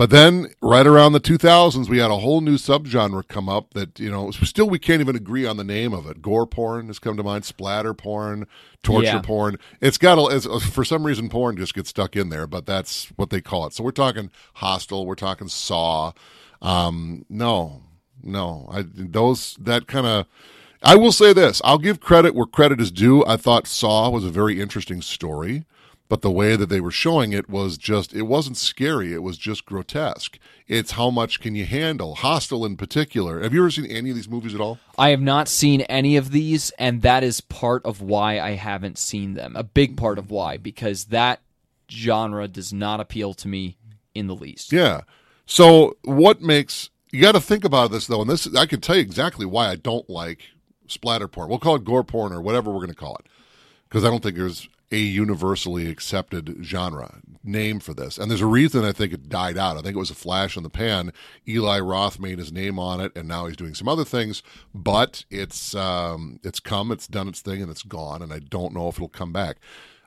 [0.01, 3.99] But then right around the 2000s we had a whole new subgenre come up that,
[3.99, 6.23] you know, still we can't even agree on the name of it.
[6.23, 8.47] Gore porn has come to mind, splatter porn,
[8.81, 9.21] torture Yeah.
[9.21, 9.57] porn.
[9.79, 13.09] It's got a, it's, for some reason porn just gets stuck in there, but that's
[13.15, 13.73] what they call it.
[13.73, 16.13] So we're talking Hostel, we're talking Saw.
[16.63, 17.83] Um, no,
[18.23, 20.25] no, I those that kind of.
[20.81, 23.23] I will say this: I'll give credit where credit is due.
[23.27, 25.65] I thought Saw was a very interesting story,
[26.11, 29.13] but the way that they were showing it was just it wasn't scary.
[29.13, 30.37] It was just grotesque.
[30.67, 32.15] It's how much can you handle?
[32.15, 33.41] Hostel in particular.
[33.41, 34.77] Have you ever seen any of these movies at all?
[34.97, 38.97] I have not seen any of these, and that is part of why I haven't
[38.97, 39.55] seen them.
[39.55, 41.39] A big part of why, because that
[41.89, 43.77] genre does not appeal to me
[44.13, 44.73] in the least.
[44.73, 45.03] Yeah.
[45.45, 48.97] So what makes you got to think about this though, and this I can tell
[48.97, 50.49] you exactly why I don't like
[50.87, 51.47] splatter porn.
[51.47, 53.27] We'll call it gore porn or whatever we're going to call it,
[53.87, 58.17] because I don't think there's a universally accepted genre name for this.
[58.17, 59.77] And there's a reason I think it died out.
[59.77, 61.11] I think it was a flash in the pan.
[61.47, 64.43] Eli Roth made his name on it, and now he's doing some other things.
[64.75, 68.21] But it's um, it's come, it's done its thing, and it's gone.
[68.21, 69.57] And I don't know if it'll come back.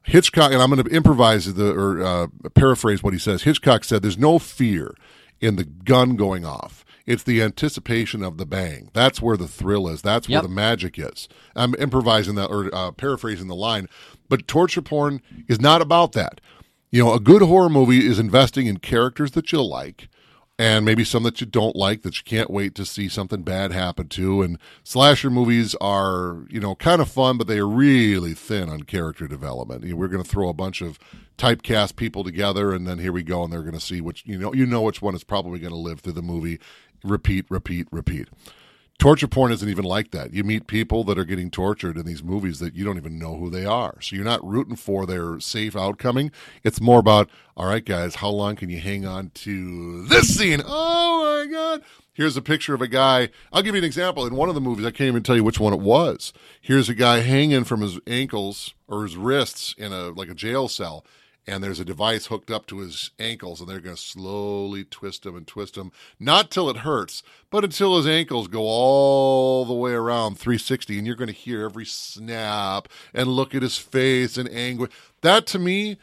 [0.05, 3.43] Hitchcock, and I'm going to improvise the or uh, paraphrase what he says.
[3.45, 4.95] Hitchcock said, "There's no fear
[5.41, 6.85] in the gun going off.
[7.07, 8.91] It's the anticipation of the bang.
[8.95, 10.03] That's where the thrill is.
[10.03, 10.43] That's where Yep.
[10.43, 13.89] the magic is." I'm improvising that or uh, paraphrasing the line,
[14.29, 16.41] but torture porn is not about that.
[16.91, 20.09] You know, a good horror movie is investing in characters that you like
[20.59, 23.73] and maybe some that you don't like that you can't wait to see something bad
[23.73, 24.43] happen to.
[24.43, 28.85] And slasher movies are, you know, kind of fun, but they are really thin on
[28.85, 29.83] character development.
[29.83, 30.99] You know, we're going to throw a bunch of
[31.39, 34.39] typecast people together, and then here we go, and they're going to see which you
[34.39, 36.61] know you know which one is probably going to live through the movie.
[37.03, 38.29] Repeat, repeat, repeat.
[38.99, 40.33] Torture porn isn't even like that.
[40.33, 43.37] You meet people that are getting tortured in these movies that you don't even know
[43.37, 44.01] who they are.
[44.01, 46.31] So you're not rooting for their safe outcoming.
[46.63, 50.63] It's more about, all right, guys, how long can you hang on to this scene?
[50.65, 51.83] Oh my God.
[52.13, 53.31] Here's a picture of a guy.
[53.53, 54.25] I'll give you an example.
[54.25, 56.33] In one of the movies, I can't even tell you which one it was.
[56.61, 60.69] Here's a guy hanging from his ankles or his wrists in a like a jail
[60.69, 61.05] cell
[61.47, 65.27] and there's a device hooked up to his ankles, and they're going to slowly twist
[65.27, 69.75] him and twist him, not till it hurts, but until his ankles go all the
[69.75, 74.37] way around 360, and you're going to hear every snap and look at his face
[74.37, 74.91] and anguish.
[75.21, 75.99] That to me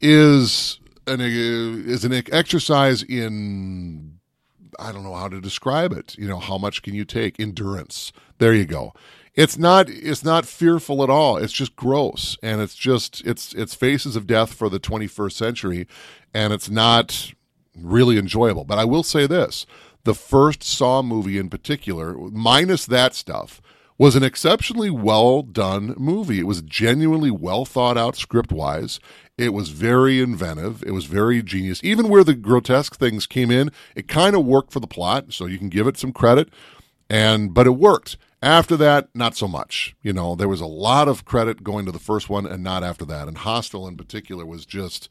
[0.00, 4.18] is an is an exercise in
[4.78, 6.16] I don't know how to describe it.
[6.18, 7.38] You know, how much can you take?
[7.38, 8.12] Endurance.
[8.38, 8.92] There you go.
[9.34, 11.36] It's not it's not fearful at all.
[11.36, 15.88] It's just gross, and it's just it's it's faces of death for the 21st century,
[16.32, 17.32] and it's not
[17.76, 18.64] really enjoyable.
[18.64, 19.66] But I will say this:
[20.04, 23.60] the first Saw movie in particular, minus that stuff,
[23.98, 26.38] was an exceptionally well done movie.
[26.38, 29.00] It was genuinely well thought out script wise.
[29.36, 30.84] It was very inventive.
[30.86, 31.80] It was very genius.
[31.82, 35.46] Even where the grotesque things came in, it kind of worked for the plot, so
[35.46, 36.50] you can give it some credit.
[37.10, 38.16] And but it worked.
[38.44, 39.96] After that, not so much.
[40.02, 42.84] You know, there was a lot of credit going to the first one and not
[42.84, 43.26] after that.
[43.26, 45.08] And Hostel in particular was just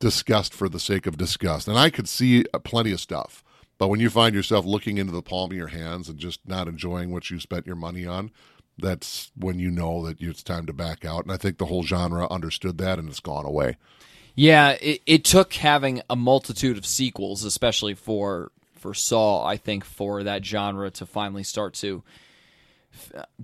[0.00, 1.66] disgust for the sake of disgust.
[1.66, 3.42] And I could see plenty of stuff.
[3.78, 6.68] But when you find yourself looking into the palm of your hands and just not
[6.68, 8.30] enjoying what you spent your money on,
[8.76, 11.22] that's when you know that it's time to back out.
[11.22, 13.78] And I think the whole genre understood that and it's gone away.
[14.34, 19.86] Yeah, it, it took having a multitude of sequels, especially for for Saw, I think,
[19.86, 22.04] for that genre to finally start to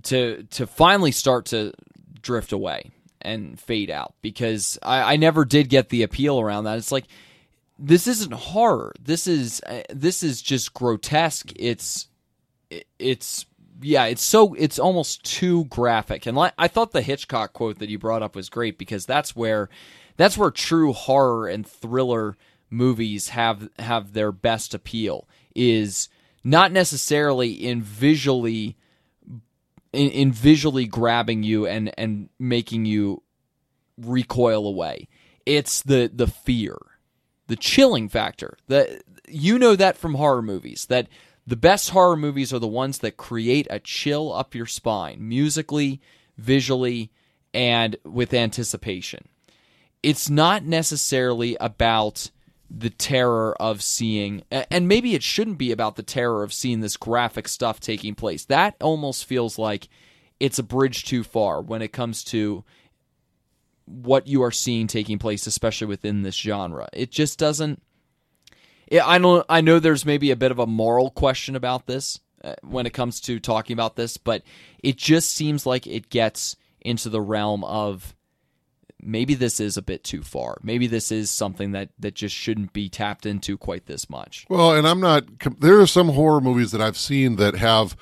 [0.03, 1.73] to to finally start to
[2.21, 6.77] drift away and fade out because I, I never did get the appeal around that.
[6.77, 7.05] It's like
[7.79, 8.93] this isn't horror.
[9.01, 11.51] This is uh, this is just grotesque.
[11.55, 12.07] It's
[12.99, 13.45] it's
[13.81, 16.25] yeah, it's so it's almost too graphic.
[16.25, 19.69] And I thought the Hitchcock quote that you brought up was great because that's where
[20.17, 22.37] that's where true horror and thriller
[22.69, 26.09] movies have have their best appeal is
[26.43, 28.75] not necessarily in visually
[29.93, 33.23] in, in visually grabbing you and and making you
[33.97, 35.07] recoil away.
[35.45, 36.77] It's the the fear,
[37.47, 38.57] the chilling factor.
[38.67, 41.07] That you know that from horror movies that
[41.45, 46.01] the best horror movies are the ones that create a chill up your spine, musically,
[46.37, 47.11] visually,
[47.53, 49.27] and with anticipation.
[50.01, 52.31] It's not necessarily about
[52.75, 56.97] the terror of seeing, and maybe it shouldn't be about the terror of seeing this
[56.97, 58.45] graphic stuff taking place.
[58.45, 59.87] That almost feels like
[60.39, 62.63] it's a bridge too far when it comes to
[63.85, 66.89] what you are seeing taking place, especially within this genre.
[66.93, 67.81] It just doesn't.
[68.91, 69.43] I know.
[69.47, 72.93] I know there's maybe a bit of a moral question about this uh, when it
[72.93, 74.41] comes to talking about this, but
[74.81, 78.15] it just seems like it gets into the realm of
[79.05, 80.57] maybe this is a bit too far.
[80.63, 84.45] Maybe this is something that that just shouldn't be tapped into quite this much.
[84.49, 85.25] Well, and I'm not.
[85.59, 87.95] There are some horror movies that I've seen that have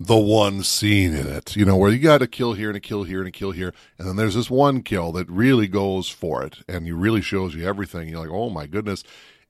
[0.00, 2.80] the one scene in it, you know, where you got a kill here and a
[2.80, 6.08] kill here and a kill here, and then there's this one kill that really goes
[6.08, 8.08] for it, and he really shows you everything.
[8.08, 9.02] You're like, oh my goodness,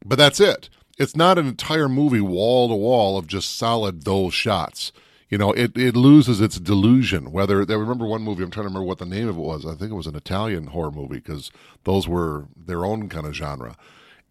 [0.05, 0.71] but that's it.
[0.99, 4.91] It's not an entire movie wall to wall of just solid those shots
[5.29, 7.33] you know, it, it loses its delusion.
[7.33, 9.67] Whether I remember one movie, I'm trying to remember what the name of it was.
[9.67, 11.51] I think it was an Italian horror movie because
[11.85, 13.77] those were their own kind of genre.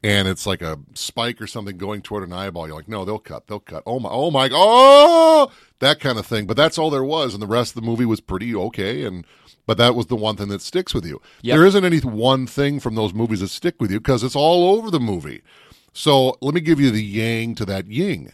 [0.03, 2.67] And it's like a spike or something going toward an eyeball.
[2.67, 3.83] You're like, no, they'll cut, they'll cut.
[3.85, 6.45] Oh my, oh my, oh, that kind of thing.
[6.45, 9.03] But that's all there was, and the rest of the movie was pretty okay.
[9.05, 9.25] And
[9.65, 11.21] but that was the one thing that sticks with you.
[11.41, 11.55] Yep.
[11.55, 14.77] There isn't any one thing from those movies that stick with you because it's all
[14.77, 15.41] over the movie.
[15.93, 18.31] So let me give you the yang to that ying.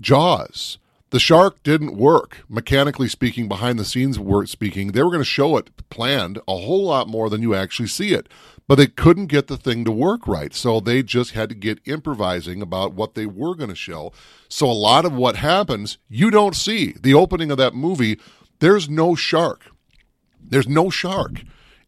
[0.00, 0.78] Jaws
[1.12, 2.38] the shark didn't work.
[2.48, 4.92] Mechanically speaking behind the scenes work speaking.
[4.92, 8.14] They were going to show it planned a whole lot more than you actually see
[8.14, 8.30] it.
[8.66, 11.80] But they couldn't get the thing to work right so they just had to get
[11.84, 14.10] improvising about what they were going to show.
[14.48, 16.94] So a lot of what happens you don't see.
[16.98, 18.18] The opening of that movie
[18.60, 19.66] there's no shark.
[20.40, 21.42] There's no shark.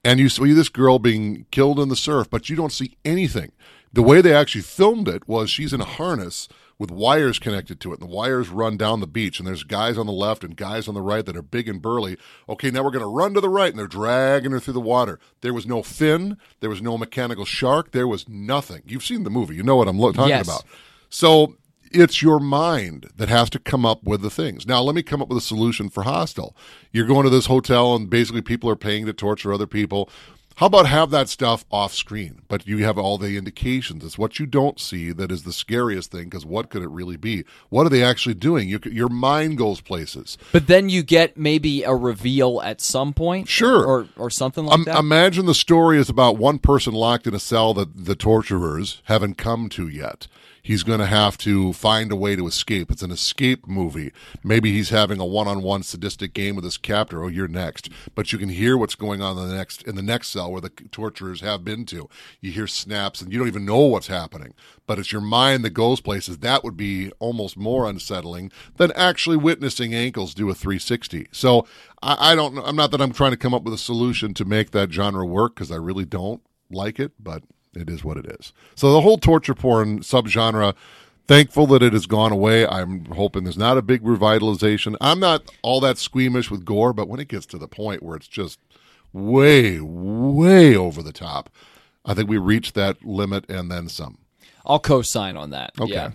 [0.05, 3.53] And you see this girl being killed in the surf but you don't see anything.
[3.91, 6.47] The way they actually filmed it was she's in a harness
[6.79, 8.01] with wires connected to it.
[8.01, 10.89] And the wires run down the beach, and there's guys on the left and guys
[10.89, 12.17] on the right that are big and burly.
[12.49, 14.81] Okay, now we're going to run to the right, and they're dragging her through the
[14.81, 15.19] water.
[15.41, 18.83] There was no fin, there was no mechanical shark, there was nothing.
[18.87, 20.47] You've seen the movie, you know what I'm talking yes.
[20.47, 20.65] about.
[21.09, 21.57] So
[21.95, 24.67] it's your mind that has to come up with the things.
[24.67, 26.57] Now, let me come up with a solution for Hostel.
[26.93, 30.11] You're going to this hotel, and basically people are paying to torture other people.
[30.57, 34.05] How about have that stuff off screen, but you have all the indications?
[34.05, 37.17] It's what you don't see that is the scariest thing because what could it really
[37.17, 37.45] be?
[37.71, 38.69] What are they actually doing?
[38.69, 40.39] You, your mind goes places.
[40.53, 44.75] But then you get maybe a reveal at some point, sure, or or something like
[44.75, 44.99] um, that.
[44.99, 49.37] Imagine the story is about one person locked in a cell that the torturers haven't
[49.37, 50.29] come to yet
[50.65, 52.91] he's going to have to find a way to escape.
[52.91, 54.13] It's an escape movie.
[54.43, 57.23] Maybe he's having a one-on-one sadistic game with his captor.
[57.23, 57.89] Oh, you're next.
[58.17, 60.61] But you can hear what's going on in the next in the next cell where
[60.61, 62.09] the torturers have been to.
[62.41, 64.55] You hear snaps and you don't even know what's happening.
[64.87, 66.39] But it's your mind that goes places.
[66.39, 71.29] That would be almost more unsettling than actually witnessing ankles do a 360.
[71.31, 71.67] So
[72.03, 72.59] I, I don't.
[72.59, 75.27] I'm not that I'm trying to come up with a solution to make that genre
[75.27, 77.43] work because I really don't like it, but
[77.77, 78.53] it is what it is.
[78.75, 80.75] So the whole torture porn subgenre,
[81.27, 82.67] thankful that it has gone away.
[82.67, 84.97] I'm hoping there's not a big revitalization.
[85.01, 88.17] I'm not all that squeamish with gore, but when it gets to the point where
[88.17, 88.59] it's just
[89.13, 91.51] way, way over the top,
[92.05, 94.19] I think we reached that limit and then some.
[94.67, 95.73] I'll co-sign on that.
[95.79, 95.93] Okay.
[95.93, 96.11] Yeah.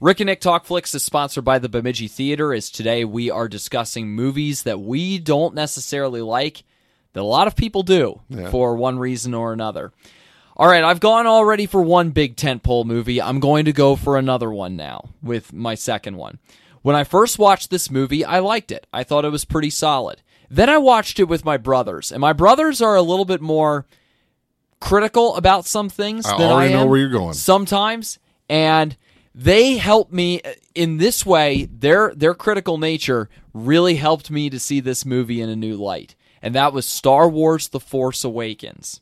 [0.00, 2.52] Rick and Nick Talk Flicks is sponsored by the Bemidji Theater.
[2.52, 6.64] As today we are discussing movies that we don't necessarily like,
[7.12, 8.50] that a lot of people do Yeah.
[8.50, 9.92] for one reason or another.
[10.56, 13.22] All right, I've gone already for one big tentpole movie.
[13.22, 16.38] I'm going to go for another one now with my second one.
[16.82, 18.86] When I first watched this movie, I liked it.
[18.92, 20.20] I thought it was pretty solid.
[20.50, 23.86] Then I watched it with my brothers, and my brothers are a little bit more
[24.80, 27.34] critical about some things I than already I know where you're going.
[27.34, 28.96] sometimes and
[29.32, 30.42] they help me
[30.74, 35.48] in this way their their critical nature really helped me to see this movie in
[35.48, 39.00] a new light and that was Star Wars The Force Awakens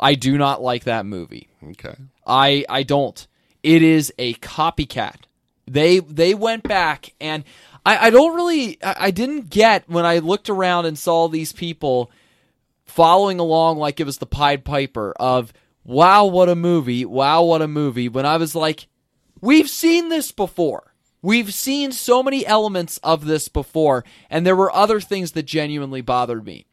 [0.00, 1.94] I do not like that movie Okay.
[2.26, 3.26] I I don't.
[3.62, 5.24] It is a copycat.
[5.66, 7.44] They they went back and
[7.86, 11.52] I, I don't really I, I didn't get when I looked around and saw these
[11.52, 12.10] people
[12.84, 15.52] following along like it was the Pied Piper of
[15.84, 18.88] wow what a movie, wow what a movie when I was like
[19.40, 20.88] we've seen this before.
[21.24, 26.00] We've seen so many elements of this before and there were other things that genuinely
[26.00, 26.66] bothered me.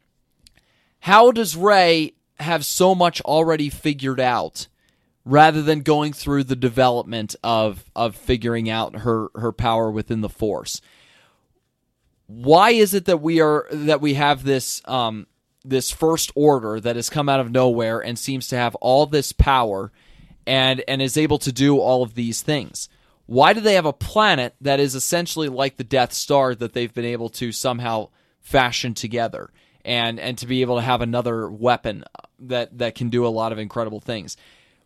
[0.98, 4.66] How does Rey have so much already figured out
[5.24, 10.28] rather than going through the development of of figuring out her her power within the
[10.28, 10.80] force.
[12.26, 15.26] Why is it that we are that we have this um
[15.64, 19.32] this first order that has come out of nowhere and seems to have all this
[19.32, 19.92] power
[20.46, 22.88] and and is able to do all of these things?
[23.26, 26.92] Why do they have a planet that is essentially like the death star that they've
[26.92, 28.08] been able to somehow
[28.40, 29.50] fashion together
[29.84, 32.04] and and to be able to have another weapon
[32.38, 34.36] that that can do a lot of incredible things.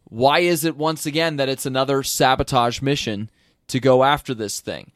[0.04, 3.30] Why is it once again that it's another sabotage mission
[3.68, 4.92] to go after this thing?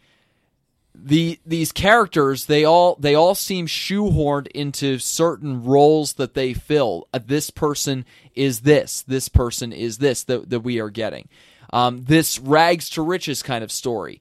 [0.94, 7.08] The these characters they all they all seem shoehorned into certain roles that they fill.
[7.12, 11.28] Uh, this person is this this person is this that, that we are getting.
[11.72, 14.20] Um, this rags to riches kind of story.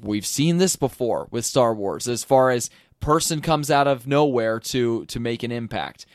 [0.00, 2.70] We've seen this before with star wars as far as
[3.00, 6.06] person comes out of nowhere to to make an impact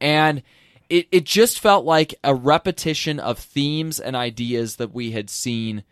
[0.00, 0.42] and
[0.90, 5.84] it, it just felt like a repetition of themes and ideas that we had seen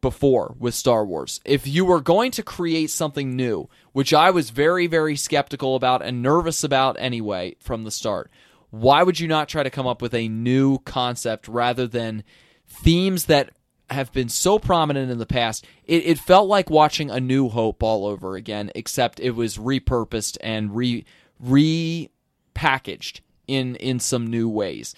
[0.00, 1.40] before with Star Wars.
[1.44, 6.02] If you were going to create something new, which I was very, very skeptical about
[6.02, 8.30] and nervous about anyway from the start,
[8.70, 12.22] why would you not try to come up with a new concept rather than
[12.68, 13.50] themes that
[13.90, 15.66] have been so prominent in the past?
[15.84, 20.36] It, it felt like watching A New Hope all over again, except it was repurposed
[20.40, 21.04] and re
[21.44, 24.94] repackaged in in some new ways.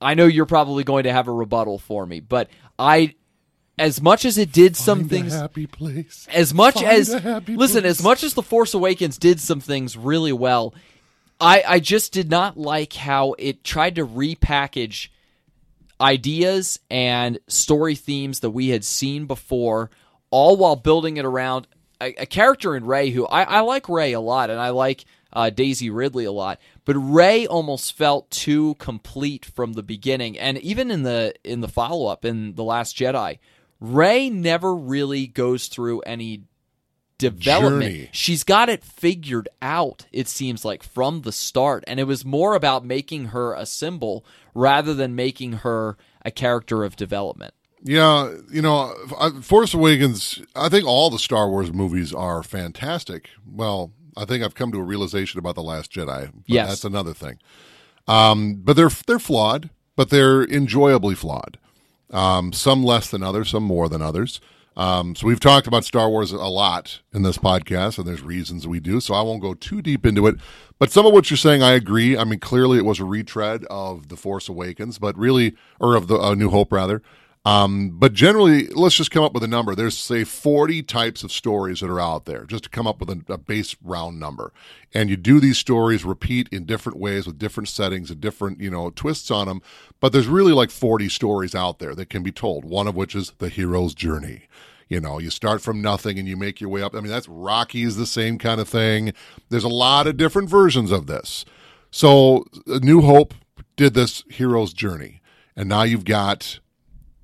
[0.00, 3.14] I know you're probably going to have a rebuttal for me, but I
[3.78, 6.26] as much as it did some things happy place.
[6.32, 7.84] as much Find as listen place.
[7.84, 10.74] as much as the force awakens did some things really well
[11.40, 15.10] i i just did not like how it tried to repackage
[16.00, 19.90] ideas and story themes that we had seen before
[20.30, 21.66] all while building it around
[22.00, 25.04] a, a character in Rey who I, I like Rey a lot and i like
[25.32, 30.58] uh, daisy ridley a lot but Rey almost felt too complete from the beginning and
[30.58, 33.38] even in the in the follow-up in the last jedi
[33.80, 36.44] Rey never really goes through any
[37.18, 38.08] development Journey.
[38.12, 42.54] she's got it figured out it seems like from the start and it was more
[42.54, 47.52] about making her a symbol rather than making her a character of development
[47.82, 48.92] Yeah, you know,
[49.42, 50.42] Force Awakens.
[50.56, 53.28] I think all the Star Wars movies are fantastic.
[53.46, 56.26] Well, I think I've come to a realization about the Last Jedi.
[56.32, 56.68] But Yes.
[56.68, 57.38] that's another thing.
[58.08, 61.56] Um, but they're they're flawed, but they're enjoyably flawed.
[62.10, 64.40] Um, some less than others, some more than others.
[64.78, 68.64] Um, so we've talked about Star Wars a lot in this podcast, and there's reasons
[68.64, 69.00] we do.
[69.00, 70.36] So I won't go too deep into it.
[70.78, 72.16] But some of what you're saying, I agree.
[72.16, 76.06] I mean, clearly it was a retread of the Force Awakens, but really, or of
[76.06, 77.02] the uh, New Hope rather.
[77.44, 79.74] Um, but generally, let's just come up with a number.
[79.74, 83.10] There's say 40 types of stories that are out there, just to come up with
[83.10, 84.52] a, a base round number.
[84.92, 88.70] And you do these stories repeat in different ways with different settings and different, you
[88.70, 89.62] know, twists on them.
[89.98, 92.64] But there's really like 40 stories out there that can be told.
[92.64, 94.46] One of which is the hero's journey.
[94.88, 96.94] You know, you start from nothing and you make your way up.
[96.94, 99.12] I mean, that's Rocky's the same kind of thing.
[99.50, 101.44] There's a lot of different versions of this.
[101.90, 103.34] So, uh, New Hope
[103.76, 105.20] did this hero's journey.
[105.56, 106.60] And now you've got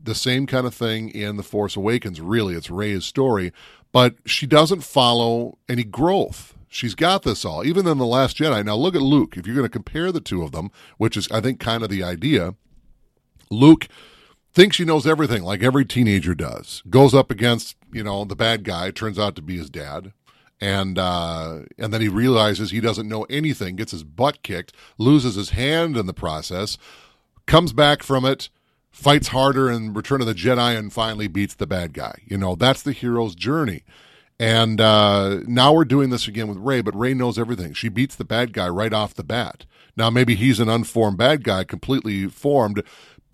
[0.03, 2.21] the same kind of thing in The Force Awakens.
[2.21, 3.53] Really, it's Rey's story,
[3.93, 6.55] but she doesn't follow any growth.
[6.69, 8.65] She's got this all, even in The Last Jedi.
[8.65, 9.37] Now, look at Luke.
[9.37, 11.89] If you're going to compare the two of them, which is, I think, kind of
[11.89, 12.55] the idea,
[13.51, 13.87] Luke
[14.55, 16.83] thinks she knows everything like every teenager does.
[16.89, 20.13] Goes up against, you know, the bad guy, turns out to be his dad.
[20.61, 25.35] And uh, and then he realizes he doesn't know anything, gets his butt kicked, loses
[25.35, 26.79] his hand in the process,
[27.45, 28.49] comes back from it,
[28.91, 32.21] fights harder in Return of the Jedi, and finally beats the bad guy.
[32.25, 33.83] You know, that's the hero's journey.
[34.39, 37.73] And uh, now we're doing this again with Rey, but Rey knows everything.
[37.73, 39.67] She beats the bad guy right off the bat.
[39.97, 42.83] Now maybe he's an unformed bad guy, completely formed,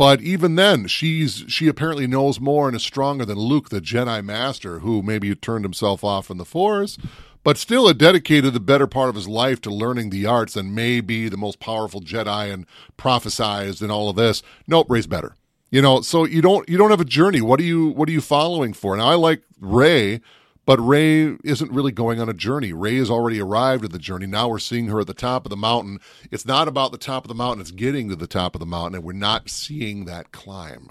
[0.00, 4.24] but even then, she's she apparently knows more and is stronger than Luke, the Jedi
[4.24, 6.96] Master, who maybe turned himself off in the Force,
[7.44, 10.74] but still had dedicated the better part of his life to learning the arts and
[10.74, 12.64] may be the most powerful Jedi and
[12.96, 14.42] prophesized and all of this.
[14.66, 15.36] Nope, Rey's better.
[15.70, 17.42] You know, so you don't you don't have a journey.
[17.42, 18.96] What are you what are you following for?
[18.96, 20.22] Now I like Rey
[20.70, 22.72] but Rey isn't really going on a journey.
[22.72, 24.26] Rey has already arrived at the journey.
[24.26, 25.98] Now we're seeing her at the top of the mountain.
[26.30, 28.66] It's not about the top of the mountain, it's getting to the top of the
[28.66, 30.90] mountain, and we're not seeing that climb.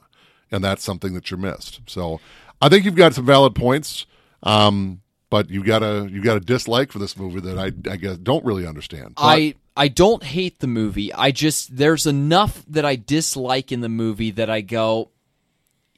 [0.51, 1.79] And that's something that you're missed.
[1.85, 2.19] So
[2.61, 4.05] I think you've got some valid points.
[4.43, 4.99] Um,
[5.29, 8.17] but you got a you got a dislike for this movie that I I guess
[8.17, 9.13] don't really understand.
[9.15, 11.13] But, I I don't hate the movie.
[11.13, 15.11] I just there's enough that I dislike in the movie that I go,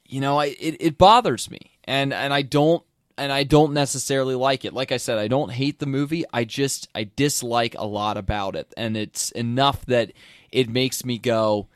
[0.06, 2.84] you know, I it, it bothers me, and and I don't
[3.16, 4.72] and I don't necessarily like it.
[4.72, 6.24] Like I said, I don't hate the movie.
[6.32, 10.12] I just I dislike a lot about it, and it's enough that
[10.50, 11.68] it makes me go.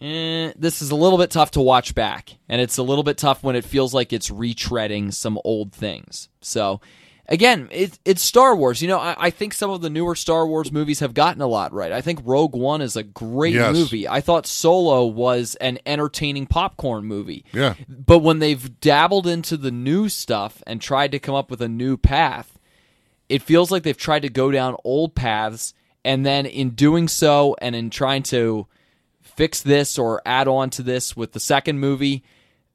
[0.00, 3.18] Eh, this is a little bit tough to watch back, and it's a little bit
[3.18, 6.28] tough when it feels like it's retreading some old things.
[6.40, 6.80] So,
[7.28, 8.80] again, it, it's Star Wars.
[8.80, 11.46] You know, I, I, think some of the newer Star Wars movies have gotten a
[11.46, 11.92] lot right.
[11.92, 13.72] I think Rogue One is a great yes.
[13.72, 14.08] movie.
[14.08, 17.44] I thought Solo was an entertaining popcorn movie.
[17.52, 17.74] Yeah.
[17.88, 21.68] But when they've dabbled into the new stuff and tried to come up with a
[21.68, 22.58] new path,
[23.28, 25.74] it feels like they've tried to go down old paths.
[26.04, 28.66] And then in doing so and in trying to
[29.20, 32.24] fix this or add on to this with the second movie,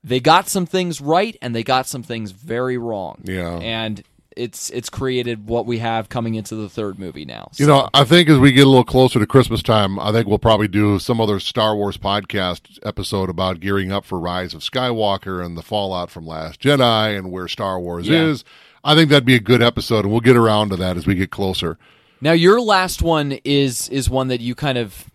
[0.03, 3.21] they got some things right and they got some things very wrong.
[3.23, 3.57] Yeah.
[3.57, 4.03] And
[4.35, 7.49] it's it's created what we have coming into the third movie now.
[7.51, 7.63] So.
[7.63, 10.27] You know, I think as we get a little closer to Christmas time, I think
[10.27, 14.61] we'll probably do some other Star Wars podcast episode about gearing up for Rise of
[14.61, 18.23] Skywalker and the fallout from Last Jedi and where Star Wars yeah.
[18.23, 18.43] is.
[18.83, 21.15] I think that'd be a good episode, and we'll get around to that as we
[21.15, 21.77] get closer.
[22.19, 25.09] Now, your last one is is one that you kind of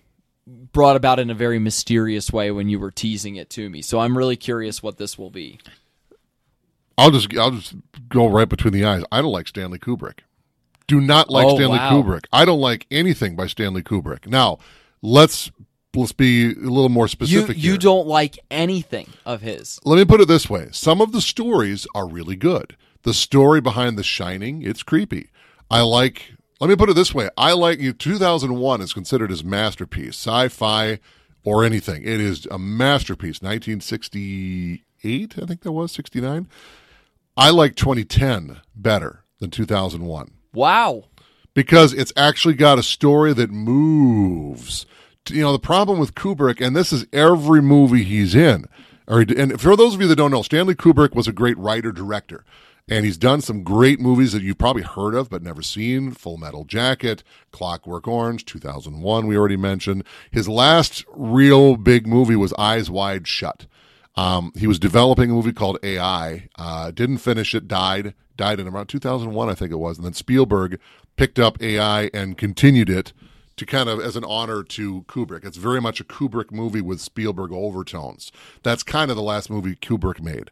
[0.72, 3.82] brought about in a very mysterious way when you were teasing it to me.
[3.82, 5.58] So I'm really curious what this will be.
[6.98, 7.74] I'll just I'll just
[8.08, 9.04] go right between the eyes.
[9.12, 10.20] I don't like Stanley Kubrick.
[10.88, 11.92] Do not like oh, Stanley wow.
[11.92, 12.24] Kubrick.
[12.32, 14.26] I don't like anything by Stanley Kubrick.
[14.26, 14.58] Now,
[15.00, 15.50] let's
[15.94, 17.56] let's be a little more specific.
[17.56, 19.78] You, you don't like anything of his.
[19.84, 22.76] Let me put it this way: some of the stories are really good.
[23.02, 25.30] The story behind The Shining, it's creepy.
[25.70, 26.32] I like.
[26.60, 27.92] Let me put it this way: I like you.
[27.92, 30.98] 2001 is considered his masterpiece, sci-fi
[31.44, 32.02] or anything.
[32.02, 33.40] It is a masterpiece.
[33.40, 36.48] 1968, I think that was 69.
[37.38, 40.32] I like 2010 better than 2001.
[40.52, 41.04] Wow.
[41.54, 44.86] Because it's actually got a story that moves.
[45.30, 48.66] You know, the problem with Kubrick, and this is every movie he's in,
[49.06, 51.92] or, and for those of you that don't know, Stanley Kubrick was a great writer
[51.92, 52.44] director.
[52.90, 56.38] And he's done some great movies that you've probably heard of but never seen Full
[56.38, 57.22] Metal Jacket,
[57.52, 60.02] Clockwork Orange, 2001, we already mentioned.
[60.32, 63.66] His last real big movie was Eyes Wide Shut.
[64.16, 66.48] Um, he was developing a movie called AI.
[66.56, 67.68] Uh, didn't finish it.
[67.68, 68.14] Died.
[68.36, 69.98] Died in around 2001, I think it was.
[69.98, 70.78] And then Spielberg
[71.16, 73.12] picked up AI and continued it
[73.56, 75.44] to kind of as an honor to Kubrick.
[75.44, 78.32] It's very much a Kubrick movie with Spielberg overtones.
[78.62, 80.50] That's kind of the last movie Kubrick made.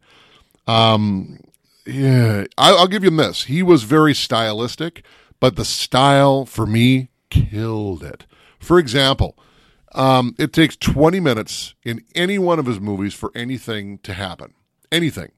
[0.66, 1.40] Um,
[1.86, 3.44] yeah, I, I'll give you this.
[3.44, 5.04] He was very stylistic,
[5.40, 8.26] but the style for me killed it.
[8.58, 9.38] For example,
[9.96, 14.54] um, it takes 20 minutes in any one of his movies for anything to happen.
[14.92, 15.32] Anything.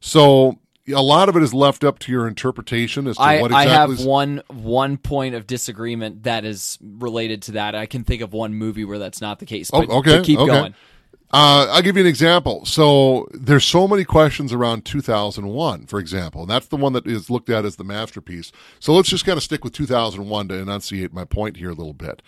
[0.00, 0.58] So
[0.88, 3.72] a lot of it is left up to your interpretation as to I, what exactly.
[3.72, 7.74] I have one one point of disagreement that is related to that.
[7.74, 9.70] I can think of one movie where that's not the case.
[9.70, 10.52] But oh, okay, keep okay.
[10.52, 10.74] going.
[11.32, 12.64] Uh, I'll give you an example.
[12.64, 17.28] So there's so many questions around 2001, for example, and that's the one that is
[17.28, 18.52] looked at as the masterpiece.
[18.78, 21.92] So let's just kind of stick with 2001 to enunciate my point here a little
[21.92, 22.22] bit.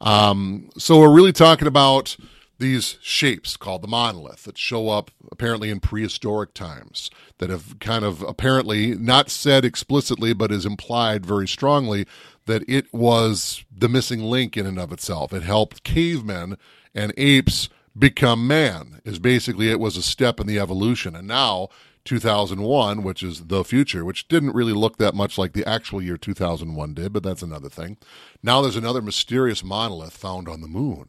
[0.00, 2.16] Um, so we're really talking about
[2.58, 8.04] these shapes called the monolith that show up apparently in prehistoric times that have kind
[8.04, 12.06] of apparently not said explicitly but is implied very strongly
[12.46, 15.32] that it was the missing link in and of itself.
[15.32, 16.56] It helped cavemen
[16.94, 21.68] and apes become man is basically it was a step in the evolution and now
[22.08, 26.16] 2001 which is the future which didn't really look that much like the actual year
[26.16, 27.96] 2001 did but that's another thing
[28.42, 31.06] now there's another mysterious monolith found on the moon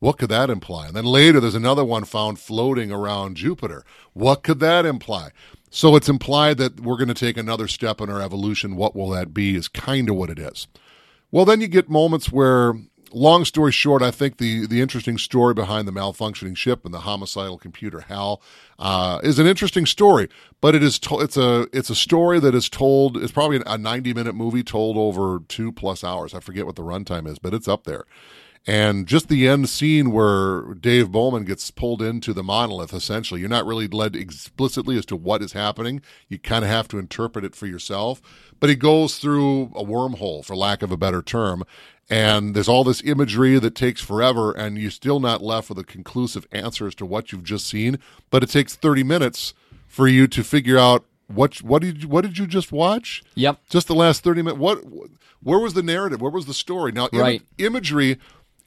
[0.00, 0.88] What could that imply?
[0.88, 3.84] And then later, there's another one found floating around Jupiter.
[4.14, 5.30] What could that imply?
[5.70, 8.74] So it's implied that we're going to take another step in our evolution.
[8.74, 9.54] What will that be?
[9.54, 10.66] Is kind of what it is.
[11.30, 12.74] Well, then you get moments where,
[13.12, 17.00] long story short, I think the the interesting story behind the malfunctioning ship and the
[17.00, 18.42] homicidal computer HAL
[18.78, 20.28] uh, is an interesting story.
[20.60, 23.16] But it is to- it's a it's a story that is told.
[23.16, 26.34] It's probably a ninety minute movie told over two plus hours.
[26.34, 28.04] I forget what the runtime is, but it's up there.
[28.64, 33.48] And just the end scene where Dave Bowman gets pulled into the monolith, essentially, you're
[33.48, 36.00] not really led explicitly as to what is happening.
[36.28, 38.22] You kind of have to interpret it for yourself.
[38.60, 41.64] But he goes through a wormhole, for lack of a better term.
[42.12, 45.84] And there's all this imagery that takes forever, and you're still not left with a
[45.84, 47.98] conclusive answer as to what you've just seen.
[48.28, 49.54] But it takes 30 minutes
[49.88, 53.22] for you to figure out what what did you, what did you just watch?
[53.34, 53.58] Yep.
[53.70, 54.60] Just the last 30 minutes.
[54.60, 54.80] What
[55.42, 56.20] where was the narrative?
[56.20, 56.92] Where was the story?
[56.92, 57.42] Now, im- Right.
[57.56, 58.18] imagery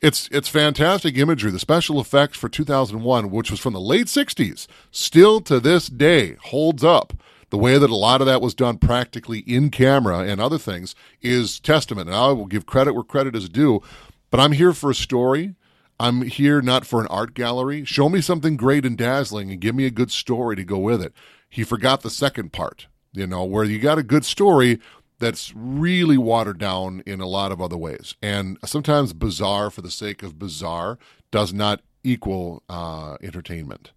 [0.02, 1.52] it's it's fantastic imagery.
[1.52, 6.36] The special effects for 2001, which was from the late 60s, still to this day
[6.46, 7.14] holds up.
[7.56, 10.94] The way that a lot of that was done practically in camera and other things
[11.22, 12.10] is testament.
[12.10, 13.82] And I will give credit where credit is due.
[14.30, 15.56] But I'm here for a story.
[15.98, 17.86] I'm here not for an art gallery.
[17.86, 21.02] Show me something great and dazzling and give me a good story to go with
[21.02, 21.14] it.
[21.48, 24.82] He forgot the second part, you know, where you got a good story
[25.20, 28.16] that's really watered down in a lot of other ways.
[28.22, 31.00] And sometimes bizarre for the sake of bizarre
[31.32, 33.94] does not equal uh, entertainment.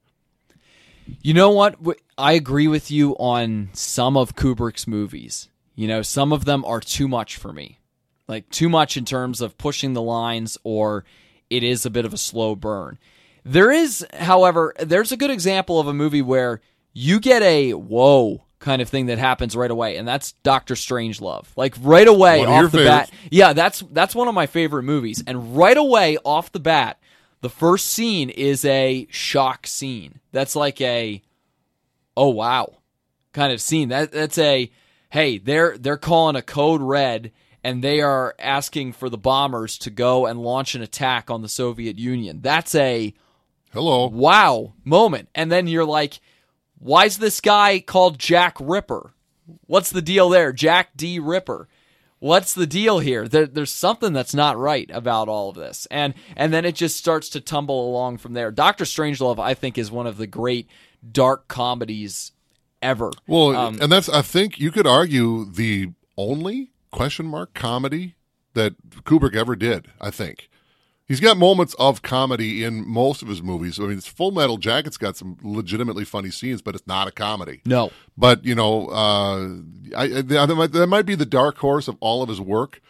[1.22, 1.76] You know what?
[2.16, 5.48] I agree with you on some of Kubrick's movies.
[5.74, 7.78] You know, some of them are too much for me.
[8.26, 11.04] Like, too much in terms of pushing the lines, or
[11.48, 12.98] it is a bit of a slow burn.
[13.44, 16.60] There is, however, there's a good example of a movie where
[16.92, 21.46] you get a whoa kind of thing that happens right away, and that's Doctor Strangelove.
[21.56, 23.10] Like right away One of your off the bat.
[23.30, 25.22] Yeah, that's that's one of my favorite movies.
[25.26, 27.00] And right away off the bat,
[27.40, 30.20] the first scene is a shock scene.
[30.32, 31.22] That's like a
[32.16, 32.78] oh wow
[33.32, 33.88] kind of scene.
[33.90, 34.70] That that's a
[35.10, 37.32] hey, they're they're calling a code red
[37.64, 41.48] and they are asking for the bombers to go and launch an attack on the
[41.48, 42.40] Soviet Union.
[42.40, 43.14] That's a
[43.72, 44.08] Hello.
[44.08, 45.28] wow moment.
[45.34, 46.20] And then you're like,
[46.78, 49.12] why's this guy called Jack Ripper?
[49.66, 50.52] What's the deal there?
[50.52, 51.18] Jack D.
[51.18, 51.68] Ripper.
[52.20, 53.28] What's the deal here?
[53.28, 56.96] There, there's something that's not right about all of this, and and then it just
[56.96, 58.50] starts to tumble along from there.
[58.50, 60.68] Doctor Strangelove, I think, is one of the great
[61.12, 62.32] dark comedies
[62.82, 63.12] ever.
[63.26, 68.16] Well, Um, and that's I think you could argue the only question mark comedy
[68.54, 69.86] that Kubrick ever did.
[70.00, 70.48] I think
[71.08, 73.80] he's got moments of comedy in most of his movies.
[73.80, 77.10] I mean, it's Full Metal Jacket's got some legitimately funny scenes, but it's not a
[77.10, 77.62] comedy.
[77.64, 79.48] no, But you know, uh,
[79.96, 82.80] I, I, that, might, that might be the dark horse of all of his work.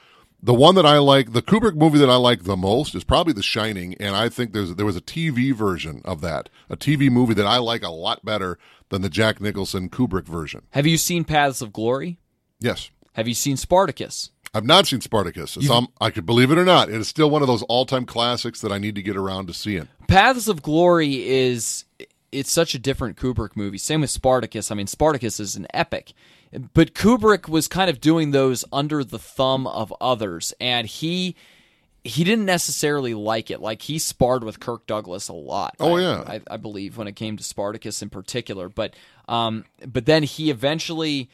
[0.41, 3.33] The one that I like, the Kubrick movie that I like the most, is probably
[3.33, 7.11] The Shining, and I think there's there was a TV version of that, a TV
[7.11, 8.57] movie that I like a lot better
[8.91, 10.62] than the Jack Nicholson Kubrick version.
[10.71, 12.19] have you seen Paths of Glory?
[12.61, 14.31] Yes, Have you seen Spartacus?
[14.55, 15.57] I've not seen Spartacus.
[15.57, 18.07] It's um, I could believe it or not, it is still one of those all-time
[18.07, 19.89] classics that I need to get around to seeing.
[20.07, 21.85] Paths of Glory is
[22.33, 23.79] it's such a different Kubrick movie.
[23.79, 24.71] Same with Spartacus.
[24.71, 26.13] I mean, Spartacus is an epic.
[26.73, 31.37] But Kubrick was kind of doing those under the thumb of others and he
[32.05, 33.61] he didn't necessarily like it.
[33.61, 35.75] Like he sparred with Kirk Douglas a lot.
[35.79, 36.25] Oh, I- yeah.
[36.27, 38.69] I, I believe when it came to Spartacus in particular.
[38.71, 38.95] But
[39.29, 41.29] um, but then he eventually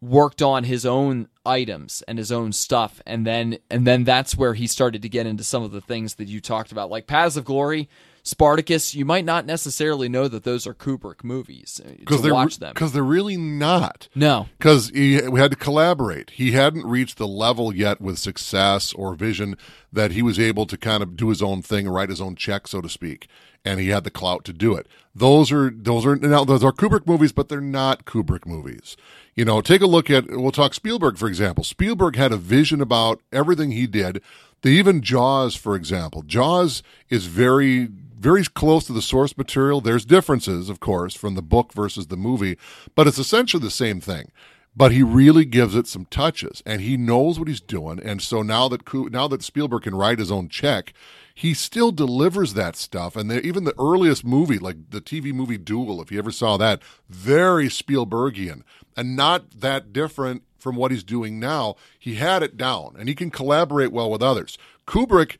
[0.00, 4.54] worked on his own items and his own stuff and then and then that's where
[4.54, 7.36] he started to get into some of the things that you talked about like paths
[7.36, 7.88] of glory
[8.26, 12.58] spartacus you might not necessarily know that those are kubrick movies uh, to they're watch
[12.58, 14.08] them because they're really not.
[14.16, 16.30] no because we had to collaborate.
[16.30, 19.56] He hadn't reached the level yet with success or vision
[19.92, 22.66] that he was able to kind of do his own thing, write his own check,
[22.66, 23.28] so to speak,
[23.64, 24.86] and he had the clout to do it.
[25.14, 28.96] Those are those are now those are Kubrick movies, but they're not Kubrick movies.
[29.34, 31.64] You know, take a look at we'll talk Spielberg for example.
[31.64, 34.20] Spielberg had a vision about everything he did.
[34.62, 37.88] The even Jaws, for example, Jaws is very
[38.26, 39.80] very close to the source material.
[39.80, 42.58] There's differences, of course, from the book versus the movie,
[42.96, 44.32] but it's essentially the same thing.
[44.74, 48.00] But he really gives it some touches, and he knows what he's doing.
[48.02, 50.92] And so now that now that Spielberg can write his own check,
[51.36, 53.14] he still delivers that stuff.
[53.14, 56.82] And even the earliest movie, like the TV movie Duel, if you ever saw that,
[57.08, 58.62] very Spielbergian
[58.96, 61.76] and not that different from what he's doing now.
[61.96, 64.58] He had it down, and he can collaborate well with others.
[64.84, 65.36] Kubrick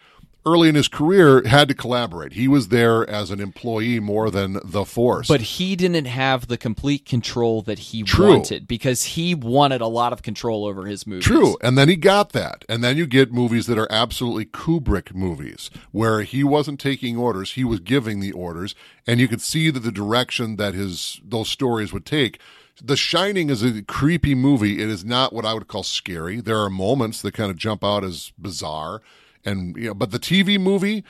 [0.47, 2.34] early in his career had to collaborate.
[2.34, 5.26] He was there as an employee more than the force.
[5.26, 8.28] But he didn't have the complete control that he True.
[8.28, 11.24] wanted because he wanted a lot of control over his movies.
[11.24, 11.57] True.
[11.62, 12.64] And then he got that.
[12.68, 17.53] And then you get movies that are absolutely Kubrick movies where he wasn't taking orders,
[17.53, 18.76] he was giving the orders,
[19.07, 22.38] and you could see that the direction that his those stories would take.
[22.82, 24.82] The Shining is a creepy movie.
[24.82, 26.40] It is not what I would call scary.
[26.40, 29.01] There are moments that kind of jump out as bizarre
[29.47, 31.05] and you know, but the TV movie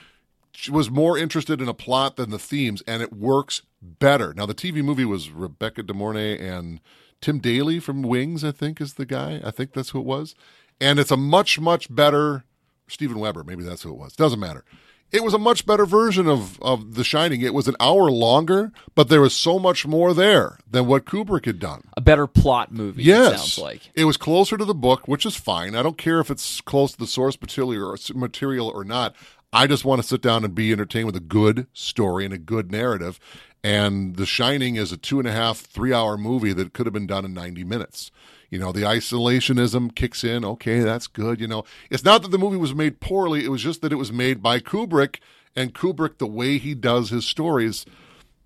[0.71, 4.33] was more interested in a plot than the themes and it works better.
[4.33, 6.81] Now the TV movie was Rebecca De Mornay and
[7.21, 9.41] Tim Daly from Wings, I think is the guy.
[9.43, 10.35] I think that's who it was.
[10.81, 12.45] And it's a much, much better
[12.89, 14.15] Steven Weber, maybe that's who it was.
[14.15, 14.65] Doesn't matter.
[15.13, 17.41] It was a much better version of, of The Shining.
[17.41, 21.47] It was an hour longer, but there was so much more there than what Kubrick
[21.47, 21.85] had done.
[21.97, 23.91] A better plot movie, Yes, it sounds like.
[23.95, 25.75] it was closer to the book, which is fine.
[25.77, 29.15] I don't care if it's close to the source material or material or not.
[29.53, 32.39] I just want to sit down and be entertained with a good story and a
[32.39, 33.19] good narrative.
[33.65, 36.93] And The Shining is a two and a half, three hour movie that could have
[36.93, 38.11] been done in 90 minutes.
[38.51, 40.45] You know, the isolationism kicks in.
[40.45, 41.41] Okay, that's good.
[41.41, 43.97] You know, it's not that the movie was made poorly, it was just that it
[43.97, 45.19] was made by Kubrick.
[45.55, 47.87] And Kubrick, the way he does his stories,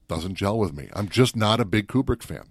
[0.07, 0.89] doesn't gel with me.
[0.93, 2.45] I'm just not a big Kubrick fan.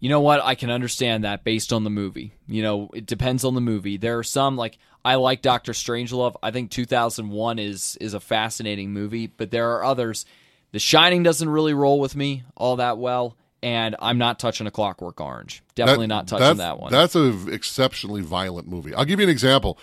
[0.00, 0.42] You know what?
[0.42, 2.32] I can understand that based on the movie.
[2.46, 3.98] You know, it depends on the movie.
[3.98, 6.36] There are some like I like Doctor Strangelove.
[6.42, 10.24] I think 2001 is is a fascinating movie, but there are others.
[10.72, 14.70] The Shining doesn't really roll with me all that well, and I'm not touching a
[14.70, 15.62] Clockwork Orange.
[15.74, 16.92] Definitely not touching that one.
[16.92, 18.94] That's an exceptionally violent movie.
[18.94, 19.78] I'll give you an example.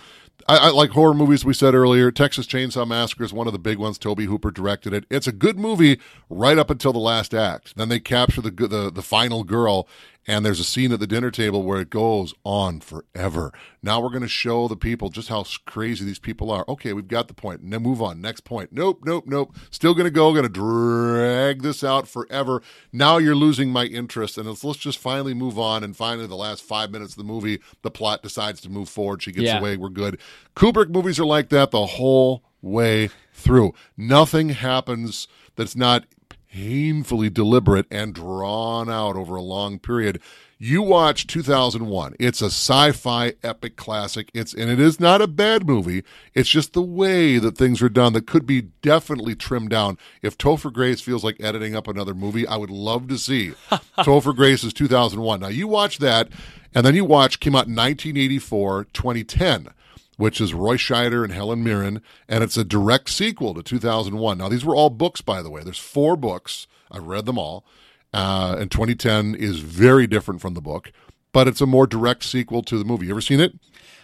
[0.46, 1.44] I, I like horror movies.
[1.44, 3.98] We said earlier, Texas Chainsaw Massacre is one of the big ones.
[3.98, 5.04] Tobe Hooper directed it.
[5.10, 5.98] It's a good movie
[6.30, 7.76] right up until the last act.
[7.76, 9.88] Then they capture the the, the final girl,
[10.26, 13.52] and there's a scene at the dinner table where it goes on forever.
[13.82, 16.64] Now we're going to show the people just how crazy these people are.
[16.68, 17.62] Okay, we've got the point.
[17.62, 18.20] Now move on.
[18.20, 18.72] Next point.
[18.72, 19.54] Nope, nope, nope.
[19.70, 20.32] Still going to go.
[20.32, 22.60] Going to drag this out forever.
[22.92, 25.84] Now you're losing my interest, and let's, let's just finally move on.
[25.84, 29.22] And finally, the last five minutes of the movie, the plot decides to move forward.
[29.22, 29.60] She gets Yeah.
[29.60, 29.76] away.
[29.76, 30.18] We're good.
[30.54, 33.72] Kubrick movies are like that the whole way through.
[33.96, 36.04] Nothing happens that's not
[36.50, 40.20] painfully deliberate and drawn out over a long period.
[40.60, 42.16] You watch 2001.
[42.18, 44.28] It's a sci-fi epic classic.
[44.34, 46.02] It's and it is not a bad movie.
[46.34, 49.98] It's just the way that things are done that could be definitely trimmed down.
[50.20, 53.52] If Topher Grace feels like editing up another movie, I would love to see
[53.98, 55.38] Topher Grace's 2001.
[55.38, 56.28] Now you watch that,
[56.74, 59.68] and then you watch came out in 1984, 2010
[60.18, 64.36] which is Roy Scheider and Helen Mirren, and it's a direct sequel to 2001.
[64.36, 65.62] Now, these were all books, by the way.
[65.62, 66.66] There's four books.
[66.90, 67.64] I've read them all.
[68.12, 70.92] Uh, and 2010 is very different from the book,
[71.32, 73.06] but it's a more direct sequel to the movie.
[73.06, 73.54] You ever seen it?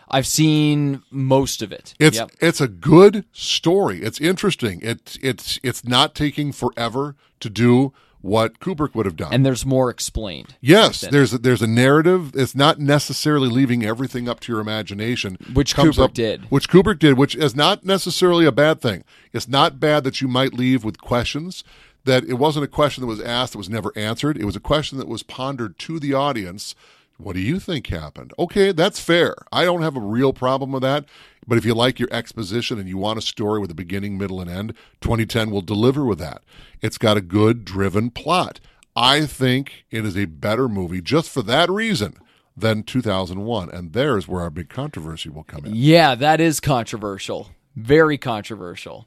[0.08, 1.94] I've seen most of it.
[1.98, 2.30] It's Yep.
[2.40, 4.02] it's a good story.
[4.02, 4.80] It's interesting.
[4.82, 7.92] It's it's it's not taking forever to do
[8.24, 9.34] what Kubrick would have done.
[9.34, 10.56] and there's more explained.
[10.62, 12.32] Yes, there's a, there's a narrative.
[12.34, 16.44] It's not necessarily leaving everything up to your imagination, Which Kubrick up- did.
[16.50, 19.04] Which Kubrick did, which is not necessarily a bad thing.
[19.34, 21.64] It's not bad that you might leave with questions.
[22.04, 24.36] That it wasn't a question that was asked that was never answered.
[24.38, 26.74] It was a question that was pondered to the audience.
[27.16, 28.32] What do you think happened?
[28.38, 29.36] Okay, that's fair.
[29.52, 31.04] I don't have a real problem with that.
[31.46, 34.40] But if you like your exposition and you want a story with a beginning, middle,
[34.40, 36.42] and end, 2010 will deliver with that.
[36.80, 38.60] It's got a good, driven plot.
[38.96, 42.14] I think it is a better movie just for that reason
[42.56, 43.70] than 2001.
[43.70, 45.74] And there's where our big controversy will come in.
[45.74, 47.50] Yeah, that is controversial.
[47.76, 49.06] Very controversial.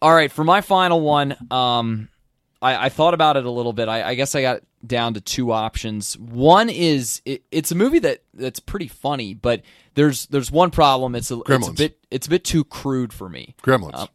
[0.00, 2.08] All right, for my final one, um,
[2.62, 3.88] I, I thought about it a little bit.
[3.88, 6.16] I, I guess I got down to two options.
[6.16, 9.62] One is it, it's a movie that that's pretty funny, but
[9.94, 11.14] there's there's one problem.
[11.14, 13.56] It's a, it's a bit it's a bit too crude for me.
[13.62, 14.08] Gremlins.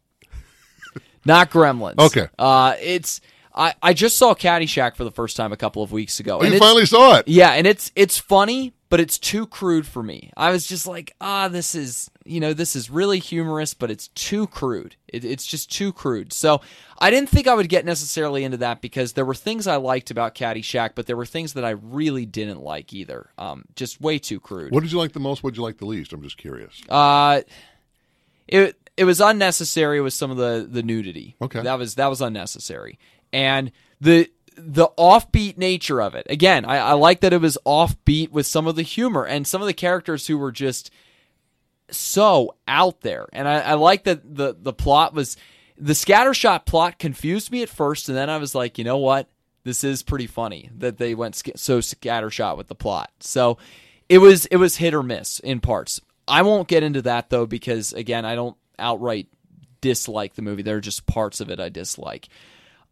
[1.24, 1.98] Not Gremlins.
[1.98, 2.28] Okay.
[2.38, 3.20] Uh, it's
[3.54, 6.38] I, I just saw Caddyshack for the first time a couple of weeks ago.
[6.38, 7.28] oh, and you finally saw it.
[7.28, 10.32] Yeah, and it's it's funny, but it's too crude for me.
[10.36, 14.08] I was just like, ah, this is you know this is really humorous, but it's
[14.08, 14.96] too crude.
[15.08, 16.32] It, it's just too crude.
[16.32, 16.60] So
[16.98, 20.10] I didn't think I would get necessarily into that because there were things I liked
[20.10, 23.30] about Caddyshack, but there were things that I really didn't like either.
[23.38, 24.72] Um, just way too crude.
[24.72, 25.42] What did you like the most?
[25.42, 26.12] What did you like the least?
[26.12, 26.80] I'm just curious.
[26.88, 27.42] Uh,
[28.46, 31.36] it it was unnecessary with some of the the nudity.
[31.40, 31.62] Okay.
[31.62, 32.98] that was that was unnecessary,
[33.32, 36.26] and the the offbeat nature of it.
[36.28, 39.60] Again, I, I like that it was offbeat with some of the humor and some
[39.60, 40.90] of the characters who were just
[41.90, 45.36] so out there, and I, I like that the the plot was
[45.76, 49.28] the scattershot plot confused me at first, and then I was like, you know what,
[49.64, 53.10] this is pretty funny that they went sc- so scattershot with the plot.
[53.20, 53.58] So
[54.08, 56.00] it was it was hit or miss in parts.
[56.26, 59.28] I won't get into that though because again, I don't outright
[59.80, 60.62] dislike the movie.
[60.62, 62.28] There are just parts of it I dislike.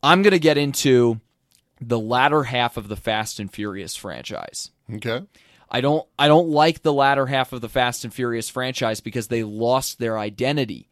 [0.03, 1.21] I'm going to get into
[1.81, 4.71] the latter half of the Fast and Furious franchise.
[4.93, 5.23] Okay.
[5.71, 9.29] I don't I don't like the latter half of the Fast and Furious franchise because
[9.29, 10.89] they lost their identity.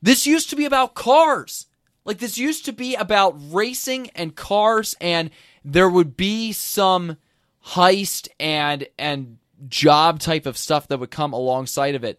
[0.00, 1.66] This used to be about cars.
[2.04, 5.30] Like this used to be about racing and cars and
[5.64, 7.18] there would be some
[7.66, 9.38] heist and and
[9.68, 12.18] job type of stuff that would come alongside of it.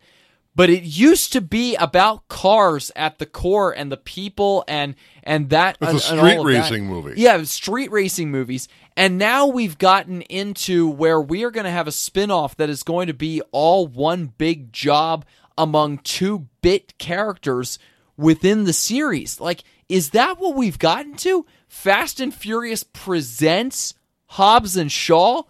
[0.60, 4.94] But it used to be about cars at the core and the people and
[5.24, 6.70] and that It's a and- and street of that.
[6.70, 7.14] racing movie.
[7.16, 8.68] Yeah, street racing movies.
[8.98, 12.84] And now we've gotten into where we are going to have a spin-off that is
[12.84, 15.24] going to be all one big job
[15.58, 17.80] among two bit characters
[18.18, 19.40] within the series.
[19.40, 21.46] Like is that what we've gotten to?
[21.70, 23.94] Fast and Furious presents
[24.26, 25.44] Hobbs and Shaw?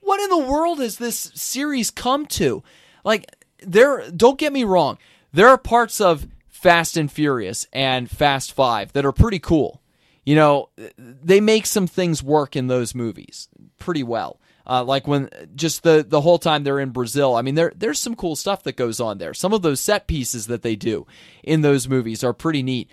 [0.00, 2.62] What in the world has this series come to?
[3.02, 3.34] Like
[3.66, 4.98] there don't get me wrong.
[5.32, 9.82] There are parts of Fast and Furious and Fast 5 that are pretty cool.
[10.24, 13.48] You know, they make some things work in those movies
[13.78, 14.38] pretty well.
[14.64, 17.34] Uh, like when just the the whole time they're in Brazil.
[17.34, 19.34] I mean, there there's some cool stuff that goes on there.
[19.34, 21.04] Some of those set pieces that they do
[21.42, 22.88] in those movies are pretty neat.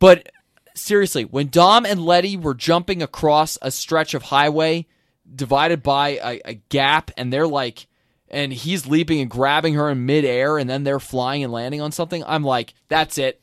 [0.00, 0.32] But
[0.74, 4.86] seriously, when Dom and Letty were jumping across a stretch of highway
[5.32, 7.86] divided by a, a gap, and they're like,
[8.30, 11.92] and he's leaping and grabbing her in midair, and then they're flying and landing on
[11.92, 13.40] something, I'm like, that's it.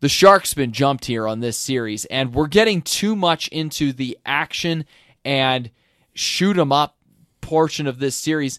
[0.00, 4.18] The shark's been jumped here on this series, and we're getting too much into the
[4.26, 4.84] action
[5.24, 5.70] and
[6.12, 6.96] shoot 'em up
[7.40, 8.58] portion of this series.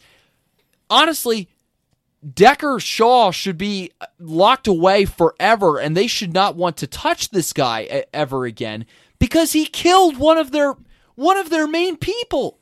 [0.89, 1.49] Honestly,
[2.25, 7.51] Deckard Shaw should be locked away forever, and they should not want to touch this
[7.51, 8.85] guy ever again
[9.19, 10.75] because he killed one of their
[11.15, 12.59] one of their main people.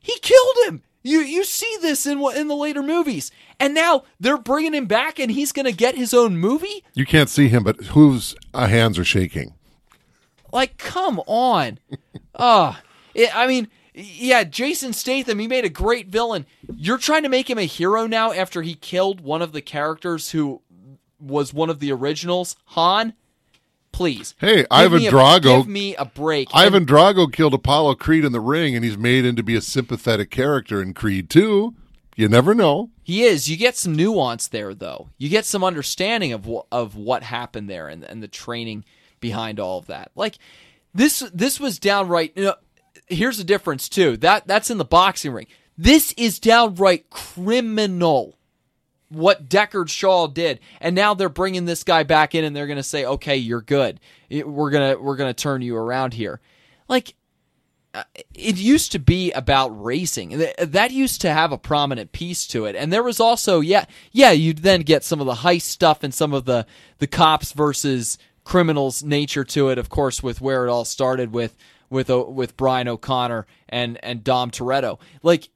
[0.00, 0.82] He killed him.
[1.06, 3.30] You you see this in what in the later movies,
[3.60, 6.84] and now they're bringing him back, and he's going to get his own movie.
[6.94, 9.54] You can't see him, but whose uh, hands are shaking?
[10.52, 11.78] Like, come on.
[12.38, 12.82] Ah,
[13.32, 16.44] I mean, yeah, Jason Statham, he made a great villain.
[16.76, 20.32] You're trying to make him a hero now after he killed one of the characters
[20.32, 20.60] who
[21.18, 23.14] was one of the originals, Han?
[23.96, 24.34] Please.
[24.38, 26.48] Hey, Give Ivan a- Drago- Give me a break.
[26.52, 30.30] Ivan Drago killed Apollo Creed in the ring, and he's made into be a sympathetic
[30.30, 31.74] character in Creed 2.
[32.14, 32.90] You never know.
[33.02, 33.48] He is.
[33.48, 35.08] You get some nuance there, though.
[35.16, 38.84] You get some understanding of wh- of what happened there and and the training
[39.20, 40.10] behind all of that.
[40.14, 40.36] Like
[40.94, 42.32] this this was downright.
[42.36, 42.54] You know,
[43.06, 44.18] here's the difference too.
[44.18, 45.46] That that's in the boxing ring.
[45.78, 48.34] This is downright criminal.
[49.08, 52.76] What Deckard Shaw did, and now they're bringing this guy back in, and they're going
[52.76, 54.00] to say, "Okay, you're good.
[54.30, 56.40] We're gonna we're gonna turn you around here."
[56.88, 57.14] Like
[57.96, 58.04] uh,
[58.34, 60.44] it used to be about racing.
[60.58, 62.76] That used to have a prominent piece to it.
[62.76, 66.12] And there was also, yeah, yeah, you'd then get some of the heist stuff and
[66.12, 66.66] some of the,
[66.98, 71.56] the cops versus criminals nature to it, of course, with where it all started with
[71.88, 74.98] with uh, with Brian O'Connor and and Dom Toretto.
[75.22, 75.48] Like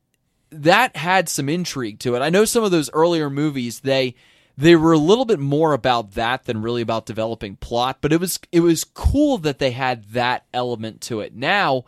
[0.50, 2.20] that had some intrigue to it.
[2.20, 4.14] I know some of those earlier movies they
[4.56, 8.20] they were a little bit more about that than really about developing plot, but it
[8.20, 11.34] was it was cool that they had that element to it.
[11.34, 11.84] Now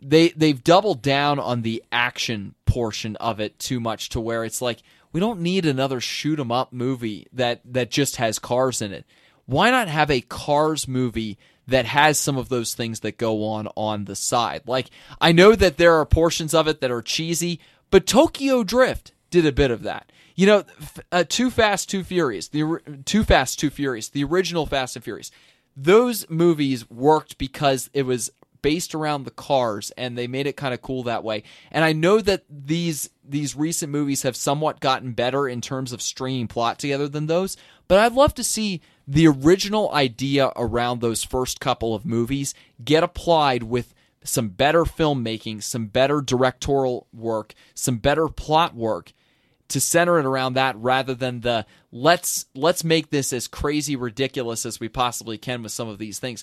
[0.00, 4.60] they they've doubled down on the action portion of it too much to where it's
[4.60, 4.78] like
[5.12, 9.04] we don't need another shoot 'em up movie that that just has cars in it.
[9.46, 13.68] Why not have a cars movie that has some of those things that go on
[13.76, 14.62] on the side?
[14.66, 14.90] Like
[15.20, 19.46] I know that there are portions of it that are cheesy, but Tokyo Drift did
[19.46, 20.10] a bit of that.
[20.34, 20.64] You know,
[21.10, 25.30] uh, Too Fast, Too Furious, the Too Fast, Too Furious, the original Fast and Furious.
[25.76, 28.30] Those movies worked because it was
[28.62, 31.42] based around the cars and they made it kind of cool that way.
[31.70, 36.00] And I know that these these recent movies have somewhat gotten better in terms of
[36.00, 41.24] stringing plot together than those, but I'd love to see the original idea around those
[41.24, 43.94] first couple of movies get applied with
[44.24, 49.12] some better filmmaking, some better directorial work, some better plot work
[49.68, 54.64] to center it around that rather than the let's let's make this as crazy ridiculous
[54.64, 56.42] as we possibly can with some of these things.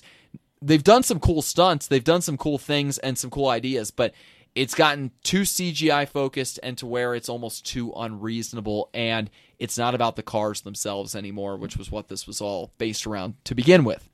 [0.62, 4.14] They've done some cool stunts, they've done some cool things and some cool ideas, but
[4.54, 9.94] it's gotten too CGI focused and to where it's almost too unreasonable and it's not
[9.94, 13.84] about the cars themselves anymore, which was what this was all based around to begin
[13.84, 14.08] with.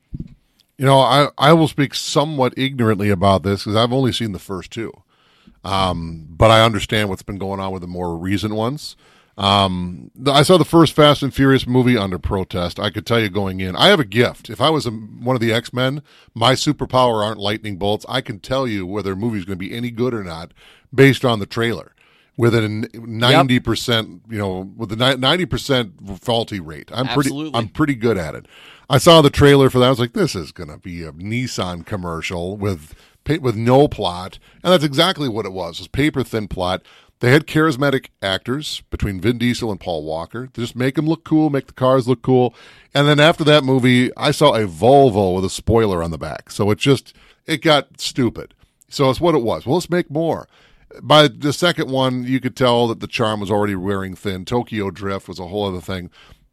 [0.77, 4.39] You know, I, I will speak somewhat ignorantly about this because I've only seen the
[4.39, 4.91] first two.
[5.63, 8.95] Um, but I understand what's been going on with the more recent ones.
[9.37, 12.79] Um, the- I saw the first Fast and Furious movie under protest.
[12.79, 14.49] I could tell you going in, I have a gift.
[14.49, 16.01] If I was a, one of the X Men,
[16.33, 18.05] my superpower aren't lightning bolts.
[18.09, 20.53] I can tell you whether a movie's going to be any good or not
[20.93, 21.92] based on the trailer.
[22.37, 26.89] With a ninety percent, you know, with a ninety percent faulty rate.
[26.93, 27.51] I'm Absolutely.
[27.51, 28.47] pretty, I'm pretty good at it.
[28.89, 29.85] I saw the trailer for that.
[29.85, 32.95] I was like, this is going to be a Nissan commercial with
[33.27, 35.79] with no plot, and that's exactly what it was.
[35.79, 36.83] It was paper thin plot.
[37.19, 40.49] They had charismatic actors between Vin Diesel and Paul Walker.
[40.53, 42.53] They just make them look cool, make the cars look cool.
[42.93, 46.51] And then after that movie, I saw a Volvo with a spoiler on the back.
[46.51, 47.15] So it just
[47.45, 48.53] it got stupid.
[48.89, 49.65] So it's what it was.
[49.65, 50.49] Well, let's make more.
[51.01, 54.45] By the second one, you could tell that the charm was already wearing thin.
[54.45, 56.09] Tokyo Drift was a whole other thing.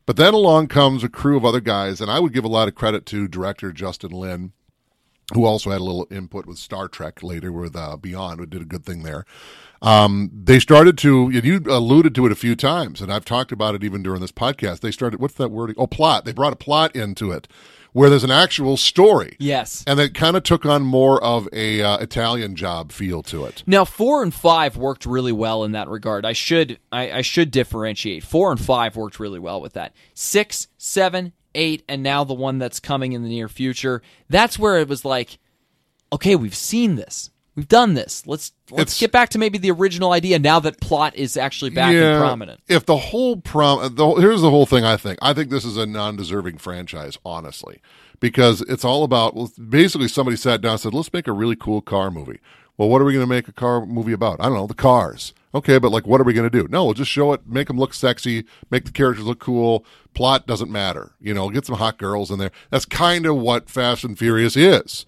[0.06, 2.68] But then along comes a crew of other guys, and I would give a lot
[2.68, 4.52] of credit to director Justin Lin,
[5.34, 8.62] who also had a little input with Star Trek later with uh, Beyond, who did
[8.62, 9.24] a good thing there.
[9.82, 13.52] Um, they started to, and you alluded to it a few times, and I've talked
[13.52, 14.80] about it even during this podcast.
[14.80, 15.74] They started, what's that word?
[15.76, 16.24] Oh, plot.
[16.24, 17.46] They brought a plot into it
[17.92, 19.36] where there's an actual story.
[19.38, 19.84] Yes.
[19.86, 23.62] And it kind of took on more of a uh, Italian job feel to it.
[23.66, 26.24] Now, four and five worked really well in that regard.
[26.24, 28.24] I should I, I should differentiate.
[28.24, 29.94] Four and five worked really well with that.
[30.14, 34.02] Six, seven, eight, and now the one that's coming in the near future.
[34.28, 35.38] That's where it was like,
[36.12, 37.30] okay, we've seen this.
[37.56, 38.26] We've done this.
[38.26, 41.70] Let's let's It's- get back to maybe the original idea now that plot is actually
[41.70, 42.60] back and prominent.
[42.68, 44.84] If the whole prom, the, here's the whole thing.
[44.84, 45.18] I think.
[45.20, 47.80] I think this is a non-deserving franchise, honestly,
[48.20, 49.34] because it's all about.
[49.34, 52.38] Well, basically, somebody sat down and said, "Let's make a really cool car movie."
[52.78, 54.40] Well, what are we going to make a car movie about?
[54.40, 55.34] I don't know, the cars.
[55.54, 56.66] Okay, but like, what are we going to do?
[56.70, 59.84] No, we'll just show it, make them look sexy, make the characters look cool.
[60.14, 61.12] Plot doesn't matter.
[61.20, 62.52] You know, get some hot girls in there.
[62.70, 65.04] That's kind of what Fast and Furious is.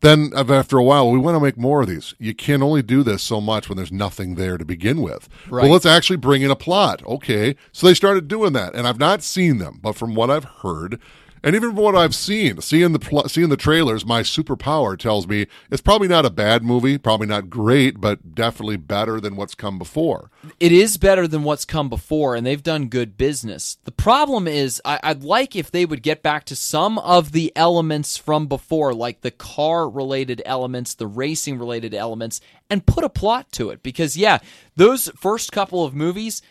[0.00, 2.14] Then after a while, we want to make more of these.
[2.18, 5.28] You can only do this so much when there's nothing there to begin with.
[5.48, 5.62] Right.
[5.62, 7.02] Well, let's actually bring in a plot.
[7.06, 7.56] Okay.
[7.72, 11.00] So they started doing that, and I've not seen them, but from what I've heard,
[11.46, 15.28] and even from what I've seen, seeing the pl- seeing the trailers, my superpower tells
[15.28, 19.54] me it's probably not a bad movie, probably not great, but definitely better than what's
[19.54, 20.32] come before.
[20.58, 23.78] it is better than what's come before, and they've done good business.
[23.84, 27.52] The problem is, I, I'd like if they would get back to some of the
[27.54, 33.08] elements from before, like the car related elements, the racing related elements, and put a
[33.08, 33.84] plot to it.
[33.84, 34.40] Because, yeah,
[34.74, 36.42] those first couple of movies,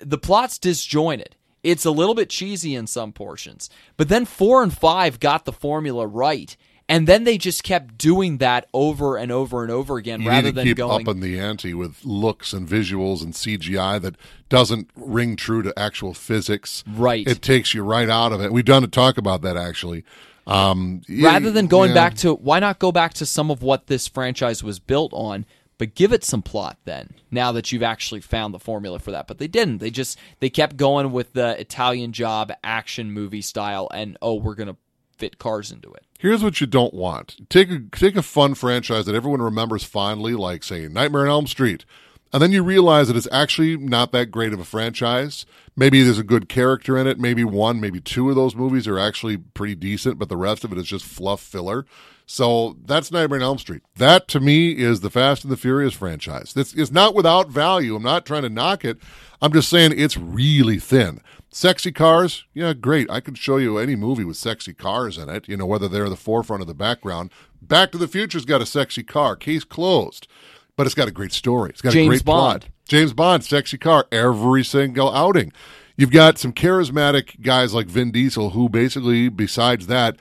[0.00, 1.36] the plot's disjointed.
[1.62, 3.70] It's a little bit cheesy in some portions.
[3.96, 6.56] But then four and five got the formula right.
[6.88, 10.52] And then they just kept doing that over and over and over again You rather
[10.52, 11.08] than keep going.
[11.08, 14.16] up in the ante with looks and visuals and CGI that
[14.48, 16.84] doesn't ring true to actual physics.
[16.86, 17.26] Right.
[17.26, 18.52] It takes you right out of it.
[18.52, 20.04] We've done to talk about that actually.
[20.46, 21.94] Um, rather than going yeah.
[21.94, 25.46] back to why not go back to some of what this franchise was built on
[25.82, 29.26] but give it some plot then now that you've actually found the formula for that
[29.26, 33.88] but they didn't they just they kept going with the italian job action movie style
[33.92, 34.76] and oh we're gonna
[35.18, 37.48] fit cars into it Here's what you don't want.
[37.50, 41.46] Take a take a fun franchise that everyone remembers fondly, like say Nightmare on Elm
[41.48, 41.84] Street,
[42.32, 45.44] and then you realize that it's actually not that great of a franchise.
[45.74, 47.18] Maybe there's a good character in it.
[47.18, 50.70] Maybe one, maybe two of those movies are actually pretty decent, but the rest of
[50.70, 51.86] it is just fluff filler.
[52.32, 53.82] So that's Nightmare on Elm Street.
[53.96, 56.54] That to me is the Fast and the Furious franchise.
[56.54, 57.94] This is not without value.
[57.94, 58.96] I'm not trying to knock it.
[59.42, 61.20] I'm just saying it's really thin.
[61.50, 63.10] Sexy cars, yeah, great.
[63.10, 66.08] I could show you any movie with sexy cars in it, you know, whether they're
[66.08, 67.30] the forefront or the background.
[67.60, 70.26] Back to the Future's got a sexy car, case closed.
[70.74, 71.68] But it's got a great story.
[71.68, 72.62] It's got a James great Bond.
[72.62, 72.70] plot.
[72.88, 75.52] James Bond, sexy car, every single outing.
[75.98, 80.16] You've got some charismatic guys like Vin Diesel, who basically, besides that,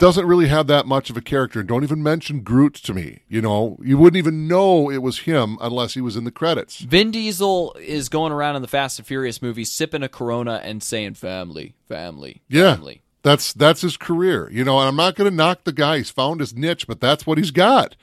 [0.00, 1.62] doesn't really have that much of a character.
[1.62, 3.20] Don't even mention Groot to me.
[3.28, 6.80] You know, you wouldn't even know it was him unless he was in the credits.
[6.80, 10.82] vin diesel is going around in the fast and furious movies sipping a corona and
[10.82, 12.74] saying family family Yeah.
[12.74, 14.50] family That's that's his career.
[14.50, 15.98] You know, and I'm not going to knock the guy.
[15.98, 17.94] He's found his niche, but that's what he's got.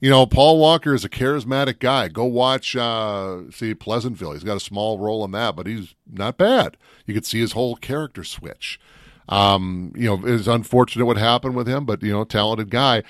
[0.00, 2.08] You know, Paul Walker is a charismatic guy.
[2.08, 4.32] Go watch uh see Pleasantville.
[4.32, 6.76] He's got a small role in that, but he's not bad.
[7.06, 8.80] You could see his whole character switch.
[9.28, 13.02] Um, you know, it's unfortunate what happened with him, but you know, talented guy.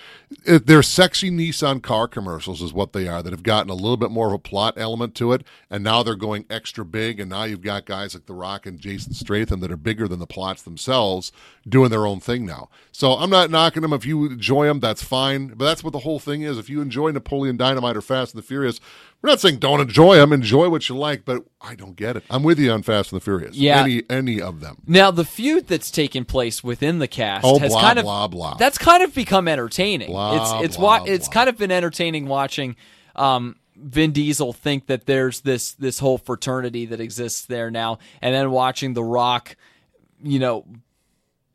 [0.47, 3.23] They're sexy Nissan car commercials, is what they are.
[3.23, 6.03] That have gotten a little bit more of a plot element to it, and now
[6.03, 7.19] they're going extra big.
[7.19, 10.21] And now you've got guys like The Rock and Jason Statham that are bigger than
[10.21, 11.33] the plots themselves,
[11.69, 12.69] doing their own thing now.
[12.93, 13.93] So I'm not knocking them.
[13.93, 15.49] If you enjoy them, that's fine.
[15.49, 16.59] But that's what the whole thing is.
[16.59, 18.81] If you enjoy Napoleon Dynamite or Fast and the Furious,
[19.25, 20.35] we're not saying don't enjoy them.
[20.35, 22.25] Enjoy what you like, but I don't get it.
[22.29, 23.57] I'm with you on Fast and the Furious.
[23.57, 23.81] Yeah.
[23.81, 24.83] any any of them.
[24.87, 28.29] Now the feud that's taken place within the cast Oh, has blah, kind of blah,
[28.29, 28.55] blah.
[28.57, 30.11] that's kind of become entertaining.
[30.11, 32.77] Blah, it's it's blah, wa- it's kind of been entertaining watching
[33.17, 38.35] um, Vin Diesel think that there's this this whole fraternity that exists there now, and
[38.35, 39.57] then watching The Rock,
[40.23, 40.67] you know,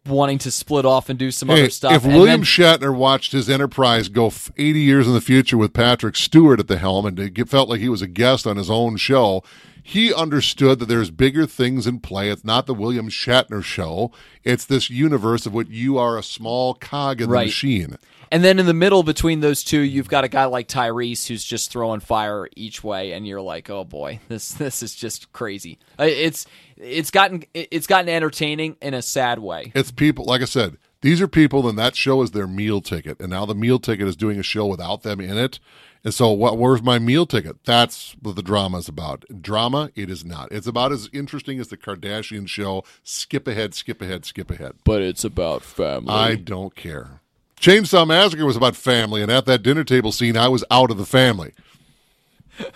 [0.10, 1.94] wanting to split off and do some Hey, other stuff.
[1.94, 5.74] if And William then- Shatner watched his Enterprise go 80 years in the future with
[5.74, 8.70] Patrick Stewart at the helm and it felt like he was a guest on his
[8.70, 9.44] own show,
[9.84, 12.30] he understood that there's bigger things in play.
[12.30, 14.12] It's not the William Shatner show.
[14.44, 17.42] It's this universe of what you are a small cog in Right.
[17.42, 17.98] the machine.
[18.32, 21.44] And then in the middle between those two, you've got a guy like Tyrese who's
[21.44, 25.80] just throwing fire each way, and you're like, oh boy, this this is just crazy.
[26.00, 26.46] Uh, It's
[26.78, 29.72] it's gotten it's gotten entertaining in a sad way.
[29.74, 33.20] It's people, like I said, these are people, and that show is their meal ticket.
[33.20, 35.60] And now the meal ticket is doing a show without them in it.
[36.04, 36.58] And so, what?
[36.58, 37.64] Where's my meal ticket?
[37.66, 39.26] That's what the drama is about.
[39.42, 40.50] Drama, it is not.
[40.52, 42.86] It's about as interesting as the Kardashian show.
[43.04, 44.74] Skip ahead, skip ahead, skip ahead.
[44.86, 46.14] But it's about family.
[46.14, 47.20] I don't care.
[47.60, 50.98] Chainsaw Massacre was about family, and at that dinner table scene, I was out of
[50.98, 51.52] the family.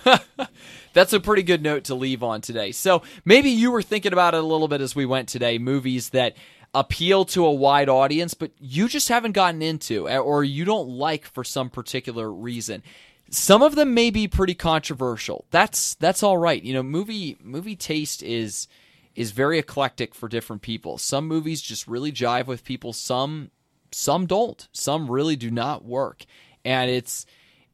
[0.94, 2.74] That's a pretty good note to leave on today.
[2.74, 5.58] So maybe you were thinking about it a little bit as we went today.
[5.58, 6.36] Movies that
[6.74, 11.26] appeal to a wide audience, but you just haven't gotten into, or you don't like
[11.26, 12.84] for some particular reason.
[13.34, 15.46] Some of them may be pretty controversial.
[15.50, 16.62] That's that's all right.
[16.62, 18.68] You know, movie movie taste is
[19.16, 21.00] is very eclectic for different people.
[21.00, 22.94] Some movies just really jive with people.
[22.94, 23.50] Some
[23.92, 24.68] some don't.
[24.72, 26.26] Some really do not work,
[26.64, 27.26] and it's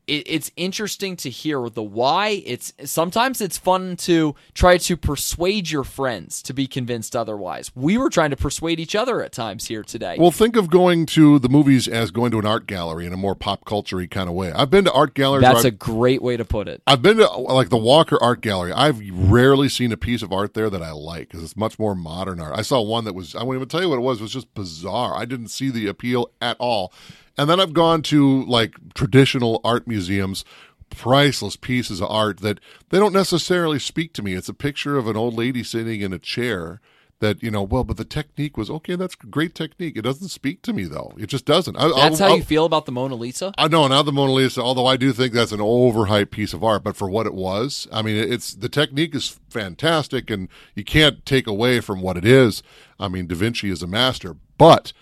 [0.09, 2.43] it, it's interesting to hear the why.
[2.45, 7.71] It's sometimes it's fun to try to persuade your friends to be convinced otherwise.
[7.75, 10.17] We were trying to persuade each other at times here today.
[10.19, 13.17] Well, think of going to the movies as going to an art gallery in a
[13.17, 14.51] more pop culture kind of way.
[14.51, 15.43] I've been to art galleries.
[15.43, 16.81] That's a great way to put it.
[16.87, 18.71] I've been to like the Walker Art Gallery.
[18.71, 21.95] I've rarely seen a piece of art there that I like because it's much more
[21.95, 22.57] modern art.
[22.57, 24.19] I saw one that was I won't even tell you what it was.
[24.19, 25.15] It was just bizarre.
[25.15, 26.93] I didn't see the appeal at all.
[27.39, 30.43] And then I've gone to like traditional art museums,
[30.89, 32.59] priceless pieces of art that
[32.89, 34.33] they don't necessarily speak to me.
[34.33, 36.81] It's a picture of an old lady sitting in a chair.
[37.21, 38.95] That you know, well, but the technique was okay.
[38.95, 39.97] That's great technique.
[39.97, 41.11] It doesn't speak to me though.
[41.17, 41.75] It just doesn't.
[41.75, 43.53] I, That's I'll- how I'll- you feel about the Mona Lisa?
[43.57, 46.63] I know, not the Mona Lisa, although I do think that's an overhyped piece of
[46.63, 50.85] art, but for what it was, I mean, it's the technique is fantastic and you
[50.85, 52.63] can't take away from what it is.
[52.97, 54.93] I mean, Da Vinci is a master, but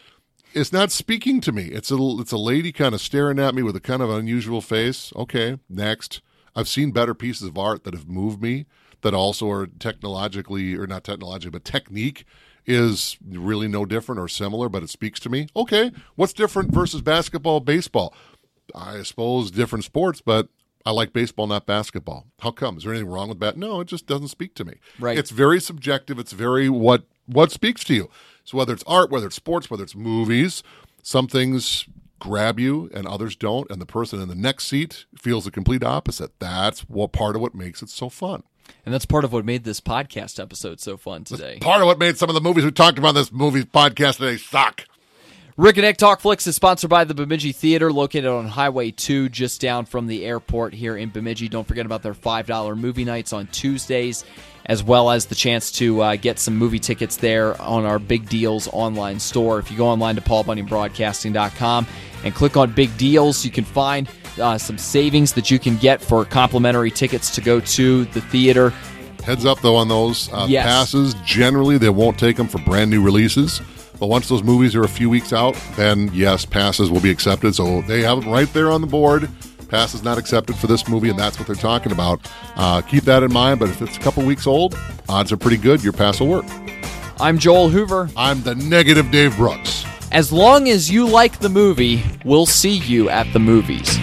[0.57, 1.65] it's not speaking to me.
[1.65, 4.61] It's a it's a lady kind of staring at me with a kind of unusual
[4.61, 5.13] face.
[5.15, 6.21] Okay, next.
[6.55, 8.65] I've seen better pieces of art that have moved me
[9.01, 12.25] that also are technologically or not technologically, but technique
[12.65, 15.47] is really no different or similar, but it speaks to me.
[15.55, 18.13] Okay, what's different versus basketball, baseball?
[18.75, 20.49] I suppose different sports, but
[20.85, 22.27] I like baseball, not basketball.
[22.39, 22.77] How come?
[22.77, 23.55] Is there anything wrong with that?
[23.57, 24.75] No, it just doesn't speak to me.
[24.99, 25.17] Right.
[25.17, 26.17] It's very subjective.
[26.17, 28.09] It's very what what speaks to you.
[28.47, 30.63] So whether it's art, whether it's sports, whether it's movies,
[31.03, 31.85] some things
[32.17, 35.83] grab you and others don't, and the person in the next seat feels the complete
[35.83, 36.31] opposite.
[36.39, 38.43] That's what part of what makes it so fun.
[38.85, 41.57] And that's part of what made this podcast episode so fun today.
[41.59, 44.19] Part of what made some of the movies we talked about in this movie podcast
[44.19, 44.85] today suck.
[45.57, 49.29] Rick and Nick Talk Flicks is sponsored by the Bemidji Theater, located on Highway 2,
[49.29, 51.49] just down from the airport here in Bemidji.
[51.49, 54.23] Don't forget about their $5 movie nights on Tuesdays,
[54.67, 58.29] as well as the chance to uh, get some movie tickets there on our Big
[58.29, 59.57] Deals online store.
[59.57, 61.87] If you go online to paulbunyanbroadcasting.com
[62.23, 64.07] and click on Big Deals, you can find
[64.39, 68.69] uh, some savings that you can get for complimentary tickets to go to the theater.
[69.23, 70.67] Heads up though on those uh, Yes.
[70.67, 71.15] passes.
[71.25, 73.59] Generally, they won't take them for brand new releases.
[73.99, 77.55] But once those movies are a few weeks out, then yes, passes will be accepted.
[77.55, 79.29] So they have it right there on the board.
[79.69, 82.21] Pass is not accepted for this movie, and that's what they're talking about.
[82.55, 83.59] Uh, keep that in mind.
[83.59, 84.77] But if it's a couple weeks old,
[85.09, 86.45] odds are pretty good your pass will work.
[87.19, 88.09] I'm Joel Hoover.
[88.15, 89.85] I'm the negative Dave Brooks.
[90.11, 93.97] As long as you like the movie, we'll see you at the movies.